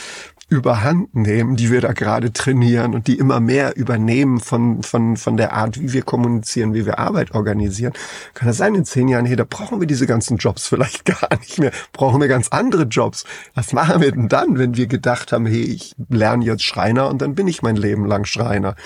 [0.53, 5.39] überhand nehmen, die wir da gerade trainieren und die immer mehr übernehmen von, von, von
[5.39, 7.95] der Art, wie wir kommunizieren, wie wir Arbeit organisieren,
[8.35, 11.39] kann das sein in zehn Jahren, hey, da brauchen wir diese ganzen Jobs vielleicht gar
[11.39, 13.25] nicht mehr, brauchen wir ganz andere Jobs.
[13.55, 17.23] Was machen wir denn dann, wenn wir gedacht haben, hey, ich lerne jetzt Schreiner und
[17.23, 18.77] dann bin ich mein Leben lang Schreiner?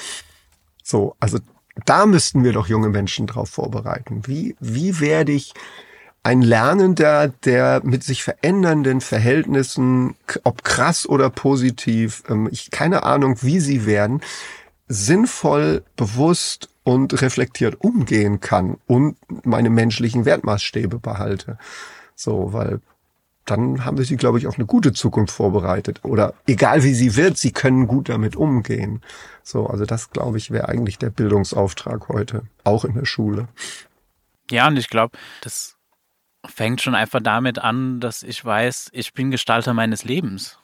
[0.83, 1.39] So, also
[1.85, 4.23] da müssten wir doch junge Menschen drauf vorbereiten.
[4.27, 5.53] Wie, wie werde ich
[6.23, 13.37] ein Lernender, der mit sich verändernden Verhältnissen, ob krass oder positiv, ähm, ich keine Ahnung,
[13.43, 14.23] wie sie werden,
[14.89, 21.59] sinnvoll, bewusst und reflektiert umgehen kann und meine menschlichen Wertmaßstäbe behalte.
[22.17, 22.81] So, weil
[23.47, 26.01] dann haben wir sie, glaube ich, auf eine gute Zukunft vorbereitet.
[26.03, 29.01] Oder egal wie sie wird, sie können gut damit umgehen.
[29.43, 33.49] So, also das, glaube ich, wäre eigentlich der Bildungsauftrag heute, auch in der Schule.
[34.51, 35.77] Ja, und ich glaube, das
[36.45, 40.59] fängt schon einfach damit an, dass ich weiß, ich bin Gestalter meines Lebens.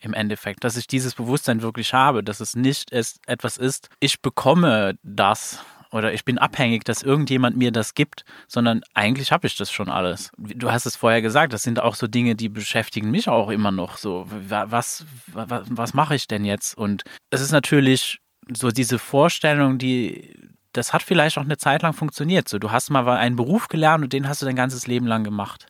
[0.00, 4.20] Im Endeffekt, dass ich dieses Bewusstsein wirklich habe, dass es nicht ist, etwas ist, ich
[4.20, 5.60] bekomme das
[5.92, 9.88] oder ich bin abhängig, dass irgendjemand mir das gibt, sondern eigentlich habe ich das schon
[9.88, 10.30] alles.
[10.38, 13.70] Du hast es vorher gesagt, das sind auch so Dinge, die beschäftigen mich auch immer
[13.70, 13.98] noch.
[13.98, 16.76] So, was, was, was mache ich denn jetzt?
[16.76, 18.20] Und es ist natürlich
[18.52, 20.34] so diese Vorstellung, die
[20.72, 22.48] das hat vielleicht auch eine Zeit lang funktioniert.
[22.48, 25.22] So, du hast mal einen Beruf gelernt und den hast du dein ganzes Leben lang
[25.22, 25.66] gemacht.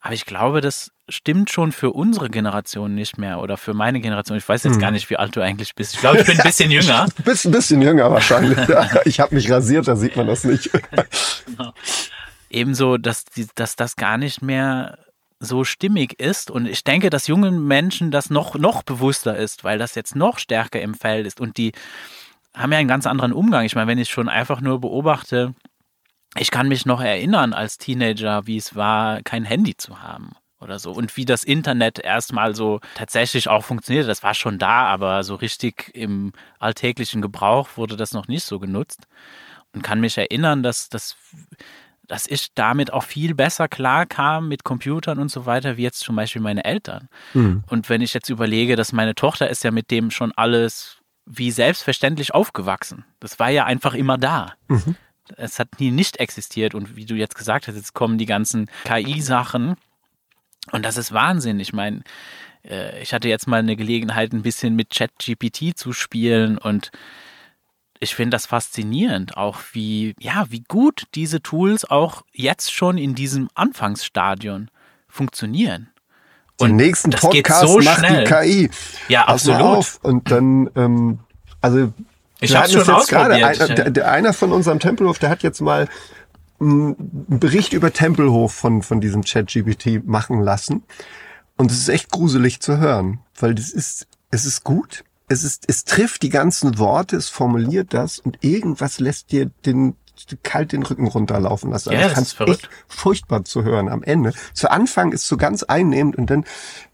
[0.00, 4.38] Aber ich glaube, das stimmt schon für unsere Generation nicht mehr oder für meine Generation.
[4.38, 4.80] Ich weiß jetzt hm.
[4.80, 5.94] gar nicht, wie alt du eigentlich bist.
[5.94, 7.06] Ich glaube, ich bin ein bisschen jünger.
[7.16, 8.58] Du bist ein bisschen jünger wahrscheinlich.
[9.04, 10.70] ich habe mich rasiert, da sieht man das nicht.
[11.46, 11.72] genau.
[12.50, 14.98] Ebenso, dass, die, dass das gar nicht mehr
[15.40, 19.78] so stimmig ist und ich denke, dass jungen Menschen das noch, noch bewusster ist, weil
[19.78, 21.72] das jetzt noch stärker im Feld ist und die
[22.56, 23.64] haben ja einen ganz anderen Umgang.
[23.64, 25.54] Ich meine, wenn ich schon einfach nur beobachte,
[26.36, 30.78] ich kann mich noch erinnern als Teenager, wie es war, kein Handy zu haben oder
[30.78, 30.92] so.
[30.92, 35.34] Und wie das Internet erstmal so tatsächlich auch funktioniert, das war schon da, aber so
[35.34, 39.06] richtig im alltäglichen Gebrauch wurde das noch nicht so genutzt.
[39.72, 41.16] Und kann mich erinnern, dass, dass,
[42.06, 46.16] dass ich damit auch viel besser klarkam mit Computern und so weiter, wie jetzt zum
[46.16, 47.08] Beispiel meine Eltern.
[47.34, 47.64] Mhm.
[47.68, 50.96] Und wenn ich jetzt überlege, dass meine Tochter ist ja mit dem schon alles
[51.26, 53.04] wie selbstverständlich aufgewachsen.
[53.20, 54.54] Das war ja einfach immer da.
[54.68, 54.96] Mhm.
[55.36, 56.74] Es hat nie nicht existiert.
[56.74, 59.76] Und wie du jetzt gesagt hast, jetzt kommen die ganzen KI-Sachen
[60.72, 61.60] und das ist Wahnsinn.
[61.60, 62.02] Ich meine,
[62.64, 66.90] äh, ich hatte jetzt mal eine Gelegenheit, ein bisschen mit ChatGPT zu spielen und
[68.00, 73.14] ich finde das faszinierend, auch wie, ja, wie gut diese Tools auch jetzt schon in
[73.14, 74.70] diesem Anfangsstadion
[75.08, 75.90] funktionieren.
[76.58, 78.24] Und Den nächsten Podcast so macht schnell.
[78.24, 78.70] die KI.
[79.08, 79.78] Ja, Pass absolut.
[79.78, 79.98] Auf.
[80.02, 81.18] Und dann, ähm,
[81.60, 81.92] also
[82.40, 85.60] ich habe schon jetzt gerade einer, der, der, einer von unserem Tempelhof, der hat jetzt
[85.60, 85.88] mal
[86.60, 86.96] einen
[87.28, 90.82] Bericht über Tempelhof von, von diesem ChatGPT machen lassen.
[91.56, 95.04] Und es ist echt gruselig zu hören, weil das ist, es ist gut.
[95.28, 99.94] Es ist, es trifft die ganzen Worte, es formuliert das und irgendwas lässt dir den,
[100.42, 101.90] kalt den Rücken runterlaufen lassen.
[101.90, 102.64] Also ja, das ist verrückt.
[102.64, 104.32] echt furchtbar zu hören am Ende.
[104.54, 106.44] Zu Anfang ist so ganz einnehmend und dann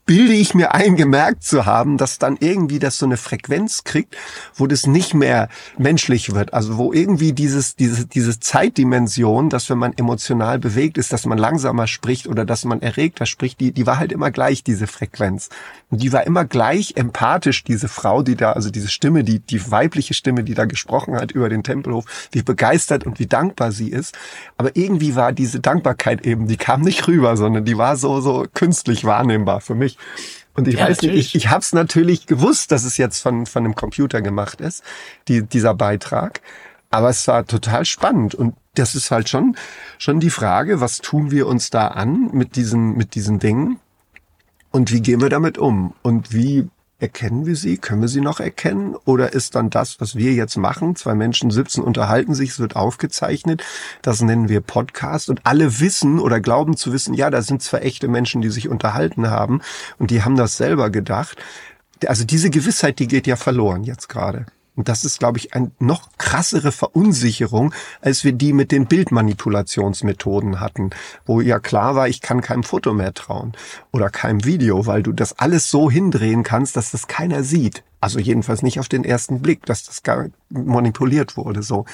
[0.06, 4.16] bilde ich mir ein, gemerkt zu haben, dass dann irgendwie das so eine Frequenz kriegt,
[4.54, 5.48] wo das nicht mehr
[5.78, 6.52] menschlich wird.
[6.52, 11.38] Also wo irgendwie dieses, diese, diese Zeitdimension, dass wenn man emotional bewegt ist, dass man
[11.38, 15.48] langsamer spricht oder dass man erregter spricht, die, die war halt immer gleich, diese Frequenz.
[15.90, 19.70] Und die war immer gleich empathisch, diese Frau, die da, also diese Stimme, die, die
[19.70, 23.88] weibliche Stimme, die da gesprochen hat über den Tempelhof, wie begeistert und wie dankbar sie
[23.88, 24.14] ist.
[24.58, 28.46] Aber irgendwie war diese Dankbarkeit eben, die kam nicht rüber, sondern die war so, so
[28.52, 29.93] künstlich wahrnehmbar für mich.
[30.54, 31.16] Und ich ja, weiß natürlich.
[31.16, 34.60] nicht, ich, ich habe es natürlich gewusst, dass es jetzt von, von einem Computer gemacht
[34.60, 34.82] ist,
[35.28, 36.40] die, dieser Beitrag.
[36.90, 38.34] Aber es war total spannend.
[38.34, 39.56] Und das ist halt schon,
[39.98, 43.80] schon die Frage, was tun wir uns da an mit diesen, mit diesen Dingen?
[44.70, 45.94] Und wie gehen wir damit um?
[46.02, 46.68] Und wie
[47.00, 47.76] Erkennen wir sie?
[47.76, 48.94] Können wir sie noch erkennen?
[49.04, 50.94] Oder ist dann das, was wir jetzt machen?
[50.94, 53.64] Zwei Menschen sitzen, unterhalten sich, es wird aufgezeichnet.
[54.00, 55.28] Das nennen wir Podcast.
[55.28, 58.68] Und alle wissen oder glauben zu wissen, ja, da sind zwei echte Menschen, die sich
[58.68, 59.60] unterhalten haben
[59.98, 61.36] und die haben das selber gedacht.
[62.06, 64.46] Also diese Gewissheit, die geht ja verloren jetzt gerade.
[64.76, 70.58] Und das ist, glaube ich, eine noch krassere Verunsicherung, als wir die mit den Bildmanipulationsmethoden
[70.58, 70.90] hatten,
[71.26, 73.52] wo ja klar war, ich kann keinem Foto mehr trauen
[73.92, 77.84] oder keinem Video, weil du das alles so hindrehen kannst, dass das keiner sieht.
[78.00, 81.62] Also jedenfalls nicht auf den ersten Blick, dass das gar manipuliert wurde.
[81.62, 81.86] So.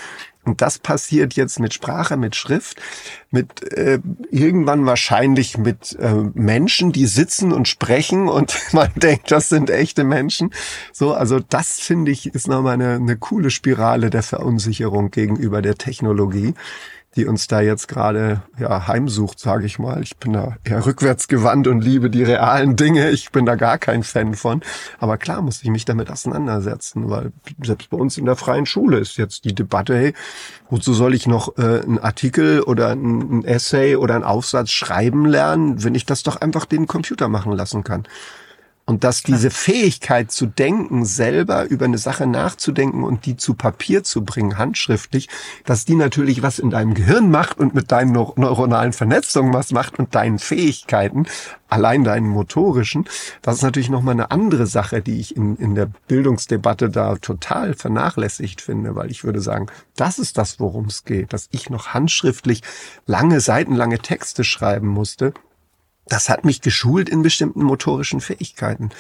[0.45, 2.81] Und das passiert jetzt mit Sprache, mit Schrift,
[3.31, 3.99] mit äh,
[4.31, 10.03] irgendwann wahrscheinlich mit äh, Menschen, die sitzen und sprechen und man denkt, das sind echte
[10.03, 10.51] Menschen.
[10.93, 15.77] So, also das finde ich ist nochmal eine, eine coole Spirale der Verunsicherung gegenüber der
[15.77, 16.55] Technologie
[17.17, 20.01] die uns da jetzt gerade ja, heimsucht, sage ich mal.
[20.03, 23.11] Ich bin da eher rückwärts gewandt und liebe die realen Dinge.
[23.11, 24.63] Ich bin da gar kein Fan von.
[25.01, 27.33] Aber klar muss ich mich damit auseinandersetzen, weil
[27.63, 30.15] selbst bei uns in der freien Schule ist jetzt die Debatte, hey,
[30.69, 35.27] wozu soll ich noch äh, einen Artikel oder ein, ein Essay oder einen Aufsatz schreiben
[35.27, 38.05] lernen, wenn ich das doch einfach den Computer machen lassen kann?
[38.91, 44.03] Und dass diese Fähigkeit zu denken, selber über eine Sache nachzudenken und die zu Papier
[44.03, 45.29] zu bringen, handschriftlich,
[45.65, 50.01] dass die natürlich was in deinem Gehirn macht und mit deinen neuronalen Vernetzungen was macht
[50.01, 51.27] und deinen Fähigkeiten,
[51.69, 53.05] allein deinen motorischen,
[53.43, 57.75] das ist natürlich nochmal eine andere Sache, die ich in, in der Bildungsdebatte da total
[57.75, 61.95] vernachlässigt finde, weil ich würde sagen, das ist das, worum es geht, dass ich noch
[61.95, 62.63] handschriftlich
[63.07, 65.33] lange, seitenlange Texte schreiben musste,
[66.11, 68.91] das hat mich geschult in bestimmten motorischen Fähigkeiten.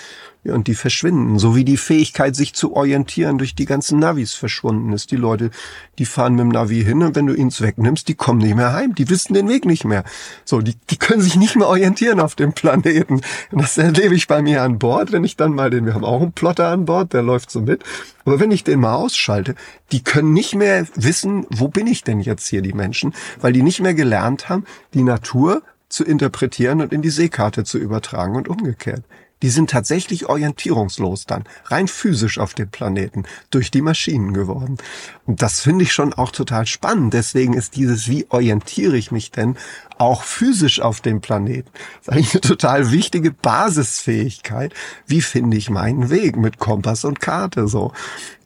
[0.42, 1.38] Ja, und die verschwinden.
[1.38, 5.10] So wie die Fähigkeit, sich zu orientieren durch die ganzen Navis verschwunden ist.
[5.10, 5.50] Die Leute,
[5.98, 8.72] die fahren mit dem Navi hin und wenn du ihnen wegnimmst, die kommen nicht mehr
[8.72, 8.94] heim.
[8.94, 10.02] Die wissen den Weg nicht mehr.
[10.46, 13.20] So, die, die können sich nicht mehr orientieren auf dem Planeten.
[13.50, 16.06] Und das erlebe ich bei mir an Bord, wenn ich dann mal den, wir haben
[16.06, 17.84] auch einen Plotter an Bord, der läuft so mit.
[18.24, 19.56] Aber wenn ich den mal ausschalte,
[19.92, 23.62] die können nicht mehr wissen, wo bin ich denn jetzt hier, die Menschen, weil die
[23.62, 28.48] nicht mehr gelernt haben, die Natur zu interpretieren und in die Seekarte zu übertragen und
[28.48, 29.04] umgekehrt.
[29.42, 34.76] Die sind tatsächlich orientierungslos dann, rein physisch auf dem Planeten, durch die Maschinen geworden.
[35.24, 37.14] Und das finde ich schon auch total spannend.
[37.14, 39.56] Deswegen ist dieses, wie orientiere ich mich denn
[39.96, 41.70] auch physisch auf dem Planeten?
[41.72, 44.74] Das ist eigentlich eine total wichtige Basisfähigkeit.
[45.06, 47.92] Wie finde ich meinen Weg mit Kompass und Karte so?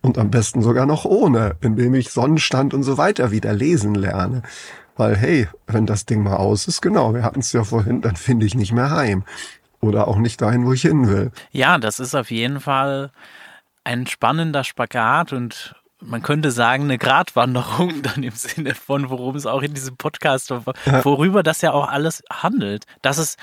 [0.01, 4.43] Und am besten sogar noch ohne, indem ich Sonnenstand und so weiter wieder lesen lerne.
[4.97, 8.17] Weil, hey, wenn das Ding mal aus ist, genau, wir hatten es ja vorhin, dann
[8.17, 9.25] finde ich nicht mehr heim.
[9.81, 11.31] Oder auch nicht dahin, wo ich hin will.
[11.51, 13.11] Ja, das ist auf jeden Fall
[13.83, 19.47] ein spannender Spagat und man könnte sagen, eine Gratwanderung dann im Sinne von, worum es
[19.47, 22.85] auch in diesem Podcast, worüber das ja auch alles handelt.
[23.03, 23.39] Das ist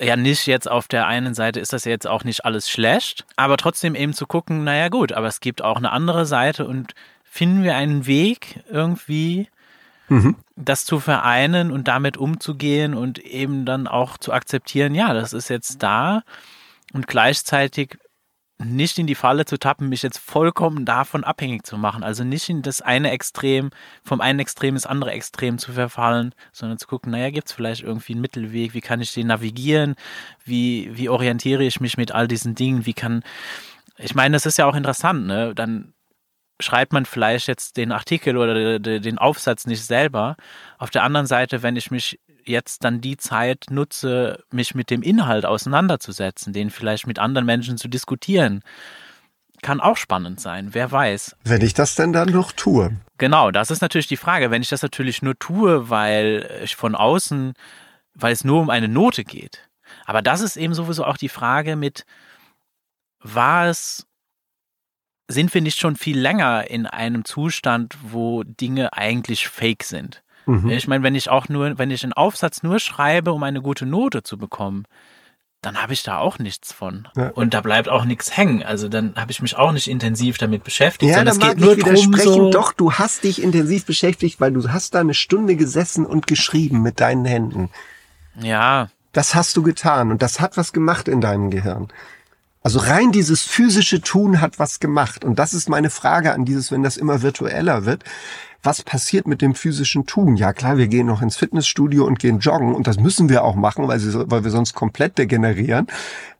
[0.00, 3.56] ja nicht jetzt auf der einen Seite ist das jetzt auch nicht alles schlecht, aber
[3.56, 7.62] trotzdem eben zu gucken, naja gut, aber es gibt auch eine andere Seite und finden
[7.62, 9.48] wir einen Weg irgendwie,
[10.08, 10.36] mhm.
[10.56, 15.48] das zu vereinen und damit umzugehen und eben dann auch zu akzeptieren, ja, das ist
[15.48, 16.22] jetzt da
[16.92, 17.98] und gleichzeitig
[18.58, 22.04] nicht in die Falle zu tappen, mich jetzt vollkommen davon abhängig zu machen.
[22.04, 23.70] Also nicht in das eine Extrem,
[24.04, 27.82] vom einen Extrem ins andere Extrem zu verfallen, sondern zu gucken, naja, gibt es vielleicht
[27.82, 29.96] irgendwie einen Mittelweg, wie kann ich den navigieren,
[30.44, 33.24] wie, wie orientiere ich mich mit all diesen Dingen, wie kann,
[33.98, 35.54] ich meine, das ist ja auch interessant, ne?
[35.54, 35.93] Dann
[36.60, 40.36] schreibt man vielleicht jetzt den Artikel oder den Aufsatz nicht selber.
[40.78, 45.02] Auf der anderen Seite, wenn ich mich jetzt dann die Zeit nutze, mich mit dem
[45.02, 48.62] Inhalt auseinanderzusetzen, den vielleicht mit anderen Menschen zu diskutieren.
[49.62, 51.36] Kann auch spannend sein, wer weiß.
[51.44, 52.96] Wenn ich das denn dann noch tue.
[53.16, 54.50] Genau, das ist natürlich die Frage.
[54.50, 57.54] Wenn ich das natürlich nur tue, weil ich von außen,
[58.14, 59.68] weil es nur um eine Note geht.
[60.04, 62.04] Aber das ist eben sowieso auch die Frage mit,
[63.20, 64.06] war es
[65.28, 70.22] sind wir nicht schon viel länger in einem Zustand, wo Dinge eigentlich fake sind?
[70.46, 70.70] Mhm.
[70.70, 73.86] Ich meine, wenn ich auch nur, wenn ich einen Aufsatz nur schreibe, um eine gute
[73.86, 74.84] Note zu bekommen,
[75.64, 77.08] dann habe ich da auch nichts von.
[77.16, 77.28] Ja.
[77.30, 78.62] Und da bleibt auch nichts hängen.
[78.62, 81.10] Also dann habe ich mich auch nicht intensiv damit beschäftigt.
[81.10, 82.32] Ja, da mag ich widersprechen.
[82.32, 86.26] So Doch, du hast dich intensiv beschäftigt, weil du hast da eine Stunde gesessen und
[86.26, 87.70] geschrieben mit deinen Händen.
[88.38, 88.90] Ja.
[89.12, 91.88] Das hast du getan und das hat was gemacht in deinem Gehirn.
[92.64, 95.24] Also rein dieses physische Tun hat was gemacht.
[95.24, 98.02] Und das ist meine Frage an dieses, wenn das immer virtueller wird
[98.64, 100.36] was passiert mit dem physischen Tun?
[100.36, 103.54] Ja klar, wir gehen noch ins Fitnessstudio und gehen joggen und das müssen wir auch
[103.54, 105.86] machen, weil, sie, weil wir sonst komplett degenerieren.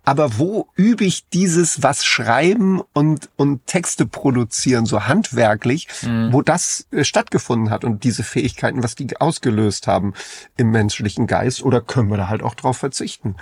[0.06, 6.30] Aber wo übe ich dieses was schreiben und, und Texte produzieren, so handwerklich, mhm.
[6.30, 10.12] wo das äh, stattgefunden hat und diese Fähigkeiten, was die ausgelöst haben
[10.58, 11.62] im menschlichen Geist?
[11.62, 13.36] Oder können wir da halt auch drauf verzichten?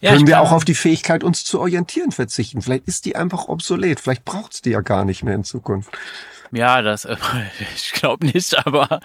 [0.00, 2.62] Ja, können wir auch auf die Fähigkeit, uns zu orientieren, verzichten?
[2.62, 4.00] Vielleicht ist die einfach obsolet.
[4.00, 5.90] Vielleicht braucht's die ja gar nicht mehr in Zukunft.
[6.52, 7.08] Ja, das,
[7.74, 9.00] ich glaube nicht, aber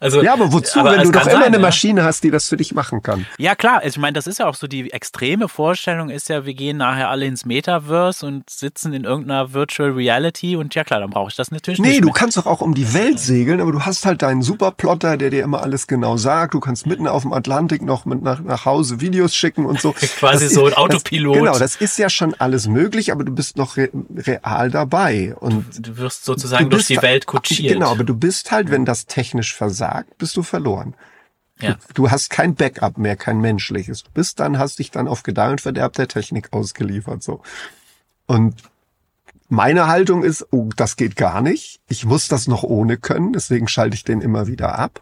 [0.00, 0.22] also.
[0.22, 2.56] Ja, aber wozu, aber wenn du doch immer sein, eine Maschine hast, die das für
[2.56, 3.26] dich machen kann?
[3.36, 3.84] Ja, klar.
[3.84, 7.10] Ich meine, das ist ja auch so die extreme Vorstellung ist ja, wir gehen nachher
[7.10, 11.36] alle ins Metaverse und sitzen in irgendeiner Virtual Reality und ja klar, dann brauche ich
[11.36, 12.00] das natürlich nee, nicht.
[12.00, 15.18] Nee, du kannst doch auch um die Welt segeln, aber du hast halt deinen Superplotter,
[15.18, 16.54] der dir immer alles genau sagt.
[16.54, 19.92] Du kannst mitten auf dem Atlantik noch mit nach, nach Hause Videos schicken und so.
[20.18, 21.36] Quasi das so ein Autopilot.
[21.36, 25.34] Das, genau, das ist ja schon alles möglich, aber du bist noch re real dabei
[25.38, 27.74] und du wirst sozusagen du durch die Welt kutschiert.
[27.74, 30.94] Genau, aber du bist halt, wenn das technisch versagt, bist du verloren.
[31.60, 31.72] Ja.
[31.72, 34.02] Du, du hast kein Backup mehr, kein menschliches.
[34.04, 37.42] Du bist dann, hast dich dann auf Gedeih und Verderb der Technik ausgeliefert, so.
[38.26, 38.62] Und
[39.48, 41.80] meine Haltung ist, oh, das geht gar nicht.
[41.88, 45.00] Ich muss das noch ohne können, deswegen schalte ich den immer wieder ab.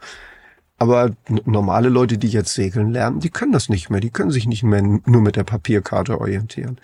[0.77, 4.01] Aber normale Leute, die jetzt segeln lernen, die können das nicht mehr.
[4.01, 6.79] Die können sich nicht mehr nur mit der Papierkarte orientieren.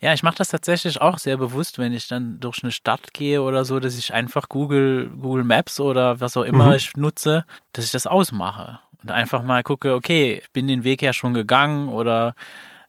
[0.00, 3.42] Ja, ich mache das tatsächlich auch sehr bewusst, wenn ich dann durch eine Stadt gehe
[3.42, 6.72] oder so, dass ich einfach Google, Google Maps oder was auch immer mhm.
[6.74, 8.80] ich nutze, dass ich das ausmache.
[9.02, 12.34] Und einfach mal gucke, okay, ich bin den Weg ja schon gegangen oder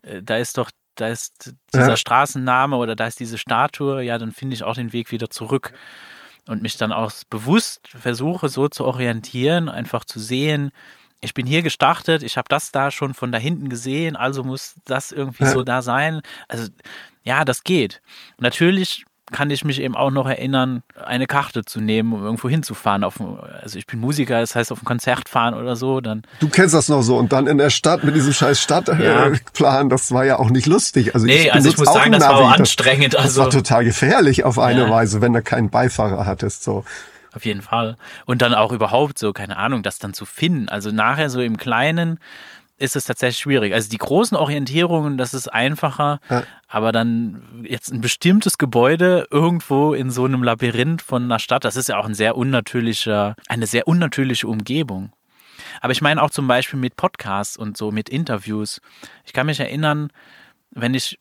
[0.01, 1.97] äh, da ist doch, da ist dieser ja.
[1.97, 5.73] Straßenname oder da ist diese Statue, ja, dann finde ich auch den Weg wieder zurück
[6.47, 10.71] und mich dann auch bewusst versuche, so zu orientieren, einfach zu sehen,
[11.21, 14.75] ich bin hier gestartet, ich habe das da schon von da hinten gesehen, also muss
[14.85, 15.51] das irgendwie ja.
[15.51, 16.21] so da sein.
[16.47, 16.67] Also
[17.23, 18.01] ja, das geht.
[18.37, 23.03] Natürlich kann ich mich eben auch noch erinnern, eine Karte zu nehmen, um irgendwo hinzufahren.
[23.03, 23.21] Auf,
[23.61, 26.01] also ich bin Musiker, das heißt auf ein Konzert fahren oder so.
[26.01, 29.39] Dann du kennst das noch so und dann in der Stadt mit diesem scheiß Stadtplan,
[29.53, 29.83] ja.
[29.83, 31.13] das war ja auch nicht lustig.
[31.13, 33.13] Also nee, ich, also ich muss sagen, das war auch anstrengend.
[33.13, 34.89] Das, also, das war total gefährlich auf eine ja.
[34.89, 36.63] Weise, wenn du keinen Beifahrer hattest.
[36.63, 36.83] So.
[37.33, 37.97] Auf jeden Fall.
[38.25, 40.67] Und dann auch überhaupt so, keine Ahnung, das dann zu finden.
[40.69, 42.19] Also nachher so im Kleinen
[42.79, 43.73] ist es tatsächlich schwierig.
[43.73, 46.43] Also die großen Orientierungen, das ist einfacher, ja.
[46.67, 51.75] aber dann jetzt ein bestimmtes Gebäude irgendwo in so einem Labyrinth von einer Stadt, das
[51.75, 55.11] ist ja auch ein sehr unnatürlicher, eine sehr unnatürliche Umgebung.
[55.81, 58.81] Aber ich meine auch zum Beispiel mit Podcasts und so, mit Interviews.
[59.25, 60.09] Ich kann mich erinnern,
[60.71, 61.19] wenn ich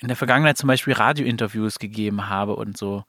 [0.00, 3.04] in der Vergangenheit zum Beispiel Radiointerviews gegeben habe und so,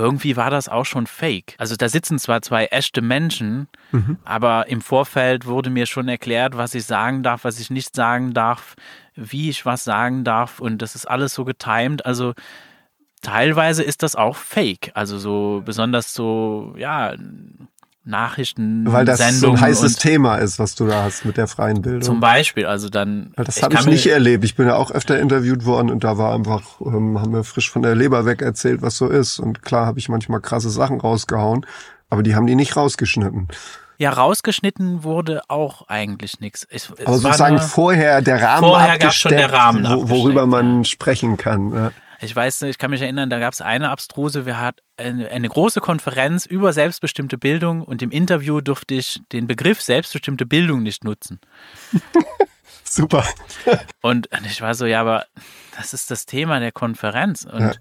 [0.00, 1.54] irgendwie war das auch schon fake.
[1.58, 4.18] Also da sitzen zwar zwei echte Menschen, mhm.
[4.24, 8.32] aber im Vorfeld wurde mir schon erklärt, was ich sagen darf, was ich nicht sagen
[8.32, 8.74] darf,
[9.14, 12.06] wie ich was sagen darf und das ist alles so getimed.
[12.06, 12.32] Also
[13.20, 14.90] teilweise ist das auch fake.
[14.94, 17.14] Also so besonders so, ja,
[18.04, 18.90] Nachrichten.
[18.90, 22.02] Weil das so ein heißes Thema ist, was du da hast mit der freien Bildung.
[22.02, 23.34] Zum Beispiel, also dann.
[23.36, 24.44] Ja, das habe ich nicht erlebt.
[24.44, 27.70] Ich bin ja auch öfter interviewt worden und da war einfach, ähm, haben wir frisch
[27.70, 29.38] von der Leber weg erzählt, was so ist.
[29.38, 31.66] Und klar habe ich manchmal krasse Sachen rausgehauen,
[32.08, 33.48] aber die haben die nicht rausgeschnitten.
[33.98, 36.66] Ja, rausgeschnitten wurde auch eigentlich nichts.
[37.04, 40.84] Aber sozusagen vorher der Rahmen vorher gab schon der Rahmen wo, worüber man ja.
[40.84, 41.74] sprechen kann.
[41.74, 41.90] Ja.
[42.22, 45.48] Ich weiß, ich kann mich erinnern, da gab es eine abstruse, wir hatten eine, eine,
[45.48, 51.02] große Konferenz über selbstbestimmte Bildung und im Interview durfte ich den Begriff selbstbestimmte Bildung nicht
[51.02, 51.40] nutzen.
[52.84, 53.24] Super.
[54.02, 55.26] und ich war so, ja, aber
[55.76, 57.72] das ist das Thema der Konferenz und ja.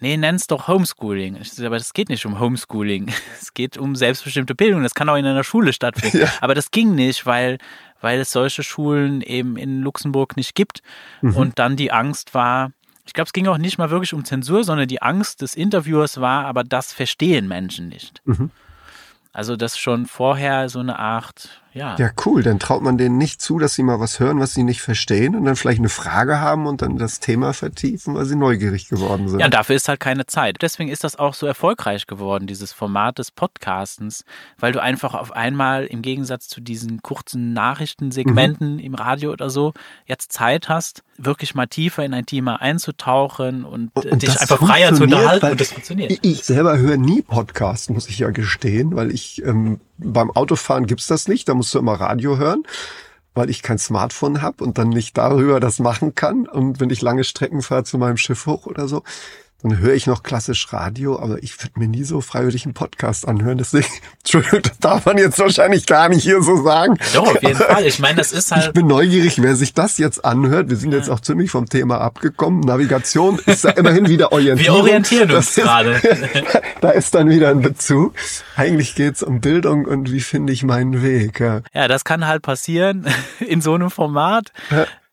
[0.00, 1.36] nee, nenn's doch Homeschooling.
[1.36, 3.12] Ich so, aber das geht nicht um Homeschooling.
[3.40, 4.82] Es geht um selbstbestimmte Bildung.
[4.82, 6.20] Das kann auch in einer Schule stattfinden.
[6.20, 6.32] Ja.
[6.40, 7.58] Aber das ging nicht, weil
[8.00, 10.82] weil es solche Schulen eben in Luxemburg nicht gibt.
[11.20, 11.36] Mhm.
[11.36, 12.72] Und dann die Angst war,
[13.04, 16.20] ich glaube, es ging auch nicht mal wirklich um Zensur, sondern die Angst des Interviewers
[16.20, 18.22] war, aber das verstehen Menschen nicht.
[18.24, 18.50] Mhm.
[19.32, 21.96] Also das schon vorher so eine Art ja.
[21.98, 22.42] Ja, cool.
[22.42, 25.34] Dann traut man denen nicht zu, dass sie mal was hören, was sie nicht verstehen
[25.34, 29.28] und dann vielleicht eine Frage haben und dann das Thema vertiefen, weil sie neugierig geworden
[29.28, 29.40] sind.
[29.40, 30.58] Ja, dafür ist halt keine Zeit.
[30.60, 34.24] Deswegen ist das auch so erfolgreich geworden, dieses Format des Podcastens,
[34.58, 38.80] weil du einfach auf einmal im Gegensatz zu diesen kurzen Nachrichtensegmenten mhm.
[38.80, 39.72] im Radio oder so
[40.06, 44.94] jetzt Zeit hast, wirklich mal tiefer in ein Thema einzutauchen und, und dich einfach freier
[44.94, 46.18] zu unterhalten und das funktioniert.
[46.22, 51.06] Ich selber höre nie Podcasts, muss ich ja gestehen, weil ich ähm, beim Autofahren gibt's
[51.06, 52.64] das nicht, da musst du immer Radio hören,
[53.34, 56.48] weil ich kein Smartphone habe und dann nicht darüber das machen kann.
[56.48, 59.04] Und wenn ich lange Strecken fahre zu meinem Schiff hoch oder so,
[59.62, 63.28] dann höre ich noch klassisch Radio, aber ich würde mir nie so freiwillig einen Podcast
[63.28, 63.58] anhören.
[63.58, 63.86] Deswegen,
[64.18, 66.98] Entschuldigung, das darf man jetzt wahrscheinlich gar nicht hier so sagen.
[67.14, 67.86] Doch, auf jeden Fall.
[67.86, 68.66] Ich meine, das ist halt.
[68.66, 70.68] Ich bin neugierig, wer sich das jetzt anhört.
[70.68, 70.98] Wir sind ja.
[70.98, 72.60] jetzt auch ziemlich vom Thema abgekommen.
[72.60, 74.78] Navigation ist da immerhin wieder Orientierung.
[74.78, 76.00] Wir orientieren uns gerade.
[76.80, 78.14] da ist dann wieder ein Bezug.
[78.56, 81.40] Eigentlich geht's um Bildung und wie finde ich meinen Weg.
[81.40, 81.60] Ja.
[81.72, 83.06] ja, das kann halt passieren
[83.40, 84.52] in so einem Format.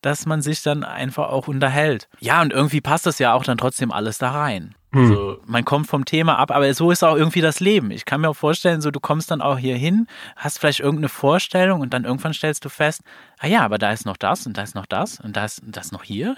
[0.01, 2.07] Dass man sich dann einfach auch unterhält.
[2.19, 4.75] Ja, und irgendwie passt das ja auch dann trotzdem alles da rein.
[4.91, 5.01] Hm.
[5.01, 7.91] Also man kommt vom Thema ab, aber so ist auch irgendwie das Leben.
[7.91, 11.09] Ich kann mir auch vorstellen, so du kommst dann auch hier hin, hast vielleicht irgendeine
[11.09, 13.01] Vorstellung und dann irgendwann stellst du fest,
[13.39, 15.61] ah ja, aber da ist noch das und da ist noch das und da ist
[15.65, 16.35] das noch hier.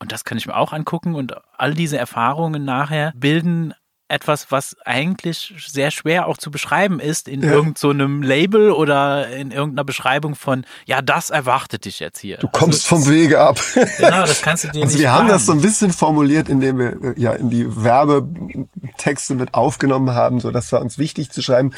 [0.00, 3.74] Und das kann ich mir auch angucken und all diese Erfahrungen nachher bilden
[4.08, 7.50] etwas, was eigentlich sehr schwer auch zu beschreiben ist in ja.
[7.50, 12.38] irgendeinem so Label oder in irgendeiner Beschreibung von, ja, das erwartet dich jetzt hier.
[12.38, 13.60] Du kommst also, vom Wege ab.
[13.98, 16.78] Genau, das kannst du dir also nicht Wir haben das so ein bisschen formuliert, indem
[16.78, 21.42] wir äh, ja in die Werbetexte mit aufgenommen haben, so dass wir uns wichtig zu
[21.42, 21.74] schreiben,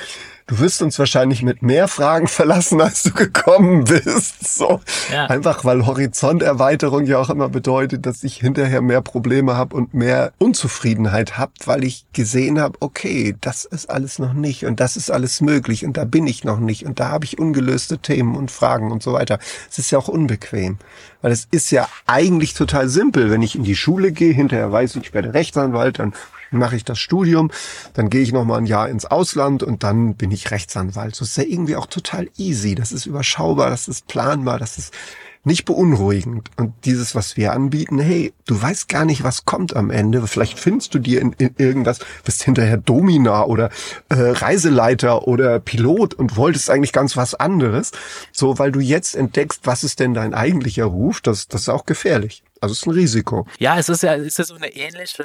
[0.47, 4.57] du wirst uns wahrscheinlich mit mehr Fragen verlassen, als du gekommen bist.
[4.57, 4.80] So.
[5.12, 5.26] Ja.
[5.26, 10.32] Einfach weil Horizonterweiterung ja auch immer bedeutet, dass ich hinterher mehr Probleme habe und mehr
[10.38, 15.11] Unzufriedenheit habe, weil ich gesehen habe, okay, das ist alles noch nicht und das ist
[15.11, 18.51] alles möglich und da bin ich noch nicht und da habe ich ungelöste Themen und
[18.51, 19.38] Fragen und so weiter.
[19.70, 20.78] Es ist ja auch unbequem,
[21.22, 24.97] weil es ist ja eigentlich total simpel, wenn ich in die Schule gehe, hinterher weiß
[24.97, 26.14] ich, ich werde Rechtsanwalt, dann
[26.51, 27.51] mache ich das Studium,
[27.94, 31.14] dann gehe ich noch mal ein Jahr ins Ausland und dann bin ich Rechtsanwalt.
[31.14, 32.74] So ist ja irgendwie auch total easy.
[32.74, 34.94] Das ist überschaubar, das ist planbar, das ist
[35.42, 36.51] nicht beunruhigend.
[36.57, 40.26] Und dieses, was wir anbieten, hey, du weißt gar nicht, was kommt am Ende.
[40.26, 43.70] Vielleicht findest du dir in, in irgendwas, bist hinterher Domina oder
[44.11, 47.92] äh, Reiseleiter oder Pilot und wolltest eigentlich ganz was anderes.
[48.32, 51.86] So, weil du jetzt entdeckst, was ist denn dein eigentlicher Ruf, das, das ist auch
[51.86, 52.42] gefährlich.
[52.61, 53.46] Also es ist ein Risiko.
[53.59, 55.24] Ja, es ist ja, es ist ja so eine ähnliche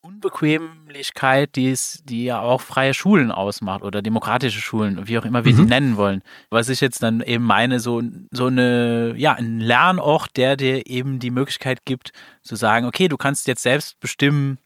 [0.00, 5.44] Unbequemlichkeit, die es, die ja auch freie Schulen ausmacht oder demokratische Schulen, wie auch immer
[5.44, 5.56] wir mhm.
[5.56, 6.22] die nennen wollen.
[6.50, 11.18] Was ich jetzt dann eben meine, so, so eine, ja, ein Lernort, der dir eben
[11.18, 14.58] die Möglichkeit gibt, zu sagen, okay, du kannst jetzt selbst bestimmen,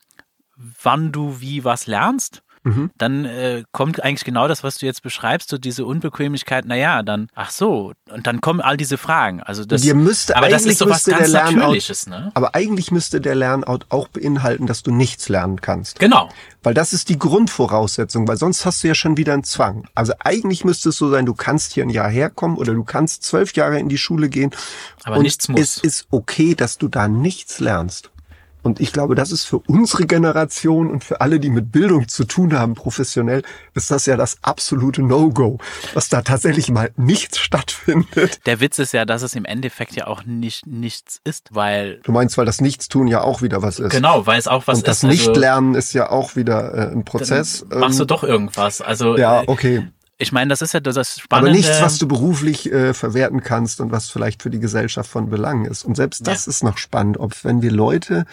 [0.56, 2.90] wann du wie was lernst mhm.
[2.98, 7.28] dann äh, kommt eigentlich genau das, was du jetzt beschreibst, so diese Unbequemlichkeit, naja, dann,
[7.34, 9.42] ach so, und dann kommen all diese Fragen.
[9.42, 12.30] Also das, müsste, aber das ist so was ganz Natürliches, ne?
[12.34, 15.98] Aber eigentlich müsste der Lernout auch beinhalten, dass du nichts lernen kannst.
[15.98, 16.28] Genau.
[16.62, 19.88] Weil das ist die Grundvoraussetzung, weil sonst hast du ja schon wieder einen Zwang.
[19.94, 23.24] Also eigentlich müsste es so sein, du kannst hier ein Jahr herkommen oder du kannst
[23.24, 24.52] zwölf Jahre in die Schule gehen.
[25.02, 25.60] Aber nichts muss.
[25.60, 28.11] Es ist okay, dass du da nichts lernst.
[28.62, 32.24] Und ich glaube, das ist für unsere Generation und für alle, die mit Bildung zu
[32.24, 33.42] tun haben, professionell,
[33.74, 35.58] ist das ja das absolute No-Go,
[35.94, 38.46] dass da tatsächlich mal nichts stattfindet.
[38.46, 42.00] Der Witz ist ja, dass es im Endeffekt ja auch nicht nichts ist, weil.
[42.04, 43.90] Du meinst, weil das Nichtstun ja auch wieder was ist.
[43.90, 45.02] Genau, weil es auch was und ist.
[45.02, 47.64] Und das Nichtlernen also, ist ja auch wieder äh, ein Prozess.
[47.68, 48.80] Machst du ähm, doch irgendwas.
[48.80, 49.16] Also.
[49.16, 49.88] Ja, okay.
[50.22, 51.50] Ich meine, das ist ja das Spannende.
[51.50, 55.28] Aber nichts, was du beruflich äh, verwerten kannst und was vielleicht für die Gesellschaft von
[55.28, 55.84] Belang ist.
[55.84, 56.50] Und selbst das ja.
[56.50, 58.24] ist noch spannend, ob wenn wir Leute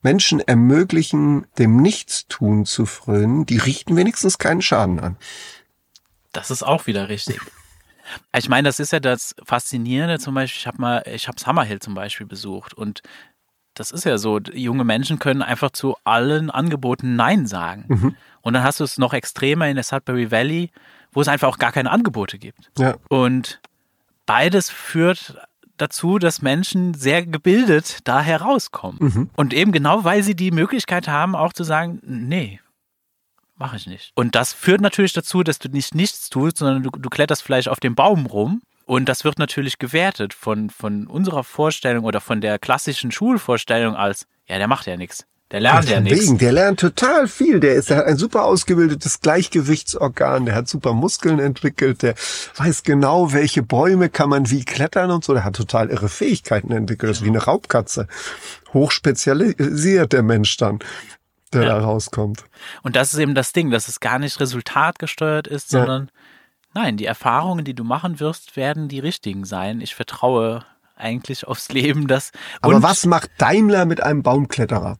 [0.00, 5.16] Menschen ermöglichen, dem Nichtstun zu frönen, die richten wenigstens keinen Schaden an.
[6.32, 7.38] Das ist auch wieder richtig.
[8.34, 10.18] Ich meine, das ist ja das Faszinierende.
[10.18, 13.02] Zum Beispiel, ich habe mal, ich habe Summerhill zum Beispiel besucht und
[13.74, 17.84] das ist ja so, junge Menschen können einfach zu allen Angeboten Nein sagen.
[17.88, 18.16] Mhm.
[18.40, 20.70] Und dann hast du es noch extremer in der Sudbury Valley,
[21.12, 22.70] wo es einfach auch gar keine Angebote gibt.
[22.78, 22.96] Ja.
[23.08, 23.60] Und
[24.26, 25.36] beides führt
[25.76, 28.98] dazu, dass Menschen sehr gebildet da herauskommen.
[29.00, 29.30] Mhm.
[29.36, 32.60] Und eben genau, weil sie die Möglichkeit haben, auch zu sagen, nee,
[33.56, 34.12] mache ich nicht.
[34.14, 37.68] Und das führt natürlich dazu, dass du nicht nichts tust, sondern du, du kletterst vielleicht
[37.68, 38.62] auf dem Baum rum.
[38.84, 44.26] Und das wird natürlich gewertet von, von unserer Vorstellung oder von der klassischen Schulvorstellung als,
[44.46, 45.26] ja, der macht ja nichts.
[45.52, 46.34] Der lernt ja nichts.
[46.38, 47.60] Der lernt total viel.
[47.60, 50.46] Der ist, der hat ein super ausgebildetes Gleichgewichtsorgan.
[50.46, 52.02] Der hat super Muskeln entwickelt.
[52.02, 52.14] Der
[52.56, 55.34] weiß genau, welche Bäume kann man wie klettern und so.
[55.34, 57.10] Der hat total irre Fähigkeiten entwickelt.
[57.10, 58.08] Das ist wie eine Raubkatze.
[58.72, 60.80] Hochspezialisiert der Mensch dann
[61.52, 61.68] der ja.
[61.68, 62.44] da rauskommt.
[62.82, 66.10] Und das ist eben das Ding, dass es gar nicht resultatgesteuert ist, sondern
[66.74, 66.82] ja.
[66.82, 69.82] nein, die Erfahrungen, die du machen wirst, werden die richtigen sein.
[69.82, 70.64] Ich vertraue
[70.96, 72.32] eigentlich aufs Leben, das.
[72.60, 74.98] Aber was macht Daimler mit einem Baumkletterer?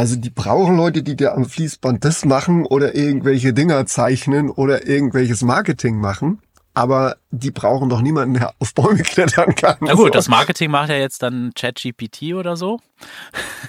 [0.00, 4.86] Also die brauchen Leute, die dir am Fließband das machen oder irgendwelche Dinger zeichnen oder
[4.86, 6.40] irgendwelches Marketing machen
[6.74, 9.76] aber die brauchen doch niemanden, der auf Bäume klettern kann.
[9.80, 10.10] Na gut, so.
[10.10, 12.80] das Marketing macht ja jetzt dann ChatGPT oder so.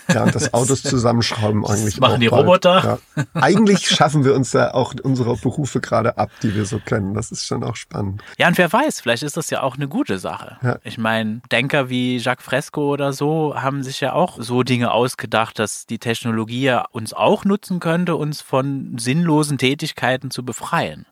[0.08, 1.96] Ja, und das Autos zusammenschrauben eigentlich.
[1.96, 2.44] Das machen die bald.
[2.44, 3.00] Roboter.
[3.16, 3.24] Ja.
[3.34, 7.14] Eigentlich schaffen wir uns ja auch unsere Berufe gerade ab, die wir so kennen.
[7.14, 8.22] Das ist schon auch spannend.
[8.38, 10.58] Ja, und wer weiß, vielleicht ist das ja auch eine gute Sache.
[10.62, 10.80] Ja.
[10.84, 15.60] Ich meine, Denker wie Jacques Fresco oder so haben sich ja auch so Dinge ausgedacht,
[15.60, 21.06] dass die Technologie ja uns auch nutzen könnte, uns von sinnlosen Tätigkeiten zu befreien.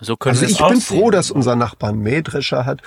[0.00, 2.82] So können also ich bin froh, dass unser Nachbar einen Mähdrescher hat,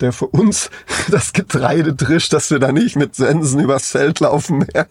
[0.00, 0.70] der für uns
[1.10, 4.86] das Getreide drischt, dass wir da nicht mit Sensen übers Feld laufen mehr.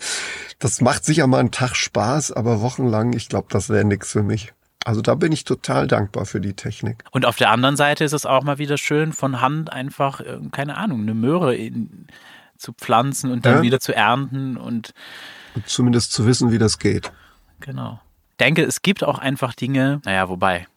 [0.60, 4.24] Das macht sicher mal einen Tag Spaß, aber wochenlang, ich glaube, das wäre nichts für
[4.24, 4.54] mich.
[4.86, 7.06] Also da bin ich total dankbar für die Technik.
[7.12, 10.40] Und auf der anderen Seite ist es auch mal wieder schön, von Hand einfach, äh,
[10.52, 12.08] keine Ahnung, eine Möhre in,
[12.58, 13.62] zu pflanzen und dann ja.
[13.62, 14.94] wieder zu ernten und,
[15.56, 17.14] und zumindest zu wissen, wie das geht.
[17.62, 18.02] Genau.
[18.32, 20.68] Ich denke, es gibt auch einfach Dinge, naja, wobei,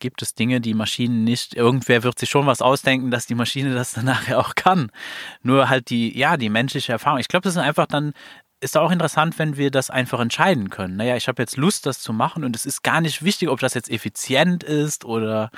[0.00, 3.74] gibt es Dinge, die Maschinen nicht, irgendwer wird sich schon was ausdenken, dass die Maschine
[3.74, 4.90] das dann nachher auch kann.
[5.42, 7.20] Nur halt die, ja, die menschliche Erfahrung.
[7.20, 8.12] Ich glaube, das ist einfach dann,
[8.60, 10.96] ist auch interessant, wenn wir das einfach entscheiden können.
[10.96, 13.60] Naja, ich habe jetzt Lust, das zu machen und es ist gar nicht wichtig, ob
[13.60, 15.50] das jetzt effizient ist oder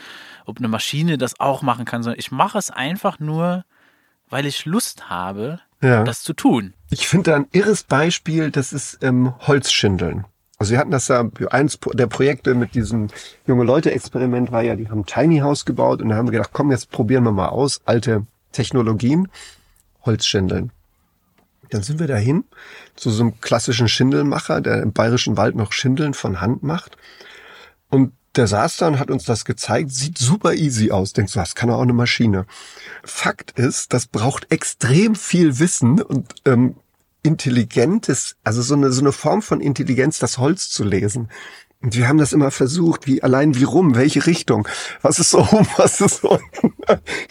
[0.45, 3.65] ob eine Maschine das auch machen kann, sondern ich mache es einfach nur,
[4.29, 6.05] weil ich Lust habe, ja.
[6.05, 6.75] das zu tun.
[6.91, 10.27] Ich finde da ein irres Beispiel, das ist ähm, Holzschindeln.
[10.63, 13.09] Also wir hatten das ja, eins der Projekte mit diesem
[13.49, 16.71] junge Leute-Experiment war ja, die haben Tiny House gebaut und da haben wir gedacht, komm,
[16.71, 19.27] jetzt probieren wir mal aus, alte Technologien,
[20.07, 20.71] Holzschindeln.
[21.71, 22.45] Dann sind wir dahin
[22.95, 26.97] zu so einem klassischen Schindelmacher, der im bayerischen Wald noch Schindeln von Hand macht.
[27.89, 31.13] Und der saß da und hat uns das gezeigt, sieht super easy aus.
[31.13, 32.47] Denkst du, das kann auch eine Maschine.
[33.03, 36.77] Fakt ist, das braucht extrem viel Wissen und ähm,
[37.23, 41.29] intelligentes, also so eine, so eine Form von Intelligenz, das Holz zu lesen.
[41.83, 44.69] Und wir haben das immer versucht, wie allein wie rum, welche Richtung,
[45.03, 46.75] was ist so rum, was ist unten.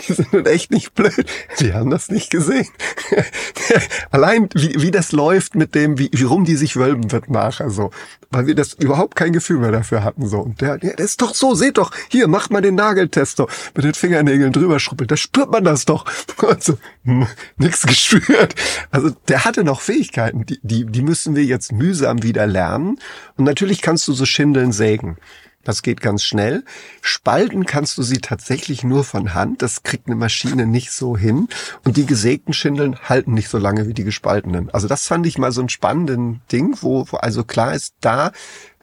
[0.08, 1.26] Die sind echt nicht blöd.
[1.60, 2.68] Die haben das nicht gesehen.
[4.12, 7.70] allein wie, wie das läuft mit dem, wie, wie rum die sich wölben wird nachher
[7.70, 7.91] so.
[8.30, 10.39] Weil wir das überhaupt kein Gefühl mehr dafür hatten so.
[10.39, 13.47] Und der, der, der ist doch so, seht doch, hier, macht mal den Nageltest so,
[13.76, 16.06] mit den Fingernägeln drüber schrubbelt, da spürt man das doch.
[16.41, 17.28] Und so, hm,
[17.58, 18.56] nix gespürt.
[18.89, 22.99] Also der hatte noch Fähigkeiten, die, die, die müssen wir jetzt mühsam wieder lernen.
[23.42, 25.18] Und natürlich kannst du so Schindeln sägen.
[25.64, 26.64] Das geht ganz schnell.
[27.02, 29.64] Spalten kannst du sie tatsächlich nur von Hand.
[29.64, 31.48] Das kriegt eine Maschine nicht so hin.
[31.84, 34.70] Und die gesägten Schindeln halten nicht so lange wie die gespaltenen.
[34.70, 38.32] Also das fand ich mal so ein spannenden Ding, wo, wo also klar ist, da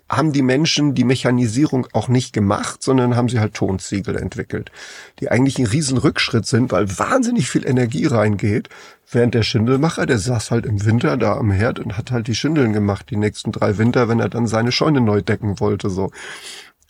[0.08, 4.72] haben die Menschen die Mechanisierung auch nicht gemacht, sondern haben sie halt Tonziegel entwickelt,
[5.20, 8.68] die eigentlich ein riesen Rückschritt sind, weil wahnsinnig viel Energie reingeht,
[9.10, 12.34] während der Schindelmacher, der saß halt im Winter da am Herd und hat halt die
[12.34, 16.10] Schindeln gemacht, die nächsten drei Winter, wenn er dann seine Scheune neu decken wollte, so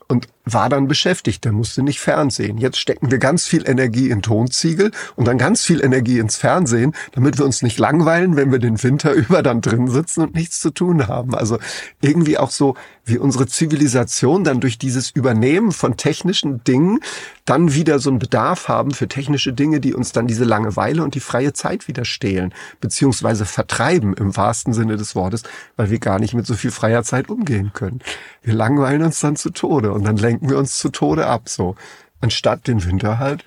[0.08, 1.44] und war dann beschäftigt.
[1.44, 2.56] Der musste nicht Fernsehen.
[2.56, 6.94] Jetzt stecken wir ganz viel Energie in Tonziegel und dann ganz viel Energie ins Fernsehen,
[7.12, 10.60] damit wir uns nicht langweilen, wenn wir den Winter über dann drin sitzen und nichts
[10.60, 11.34] zu tun haben.
[11.34, 11.58] Also
[12.00, 12.74] irgendwie auch so,
[13.08, 17.00] wie unsere Zivilisation dann durch dieses Übernehmen von technischen Dingen
[17.44, 21.14] dann wieder so einen Bedarf haben für technische Dinge, die uns dann diese Langeweile und
[21.14, 25.42] die freie Zeit wieder stehlen, beziehungsweise vertreiben im wahrsten Sinne des Wortes,
[25.76, 28.00] weil wir gar nicht mit so viel freier Zeit umgehen können.
[28.42, 31.74] Wir langweilen uns dann zu Tode und dann lenken wir uns zu Tode ab, so.
[32.20, 33.44] Anstatt den Winter halt,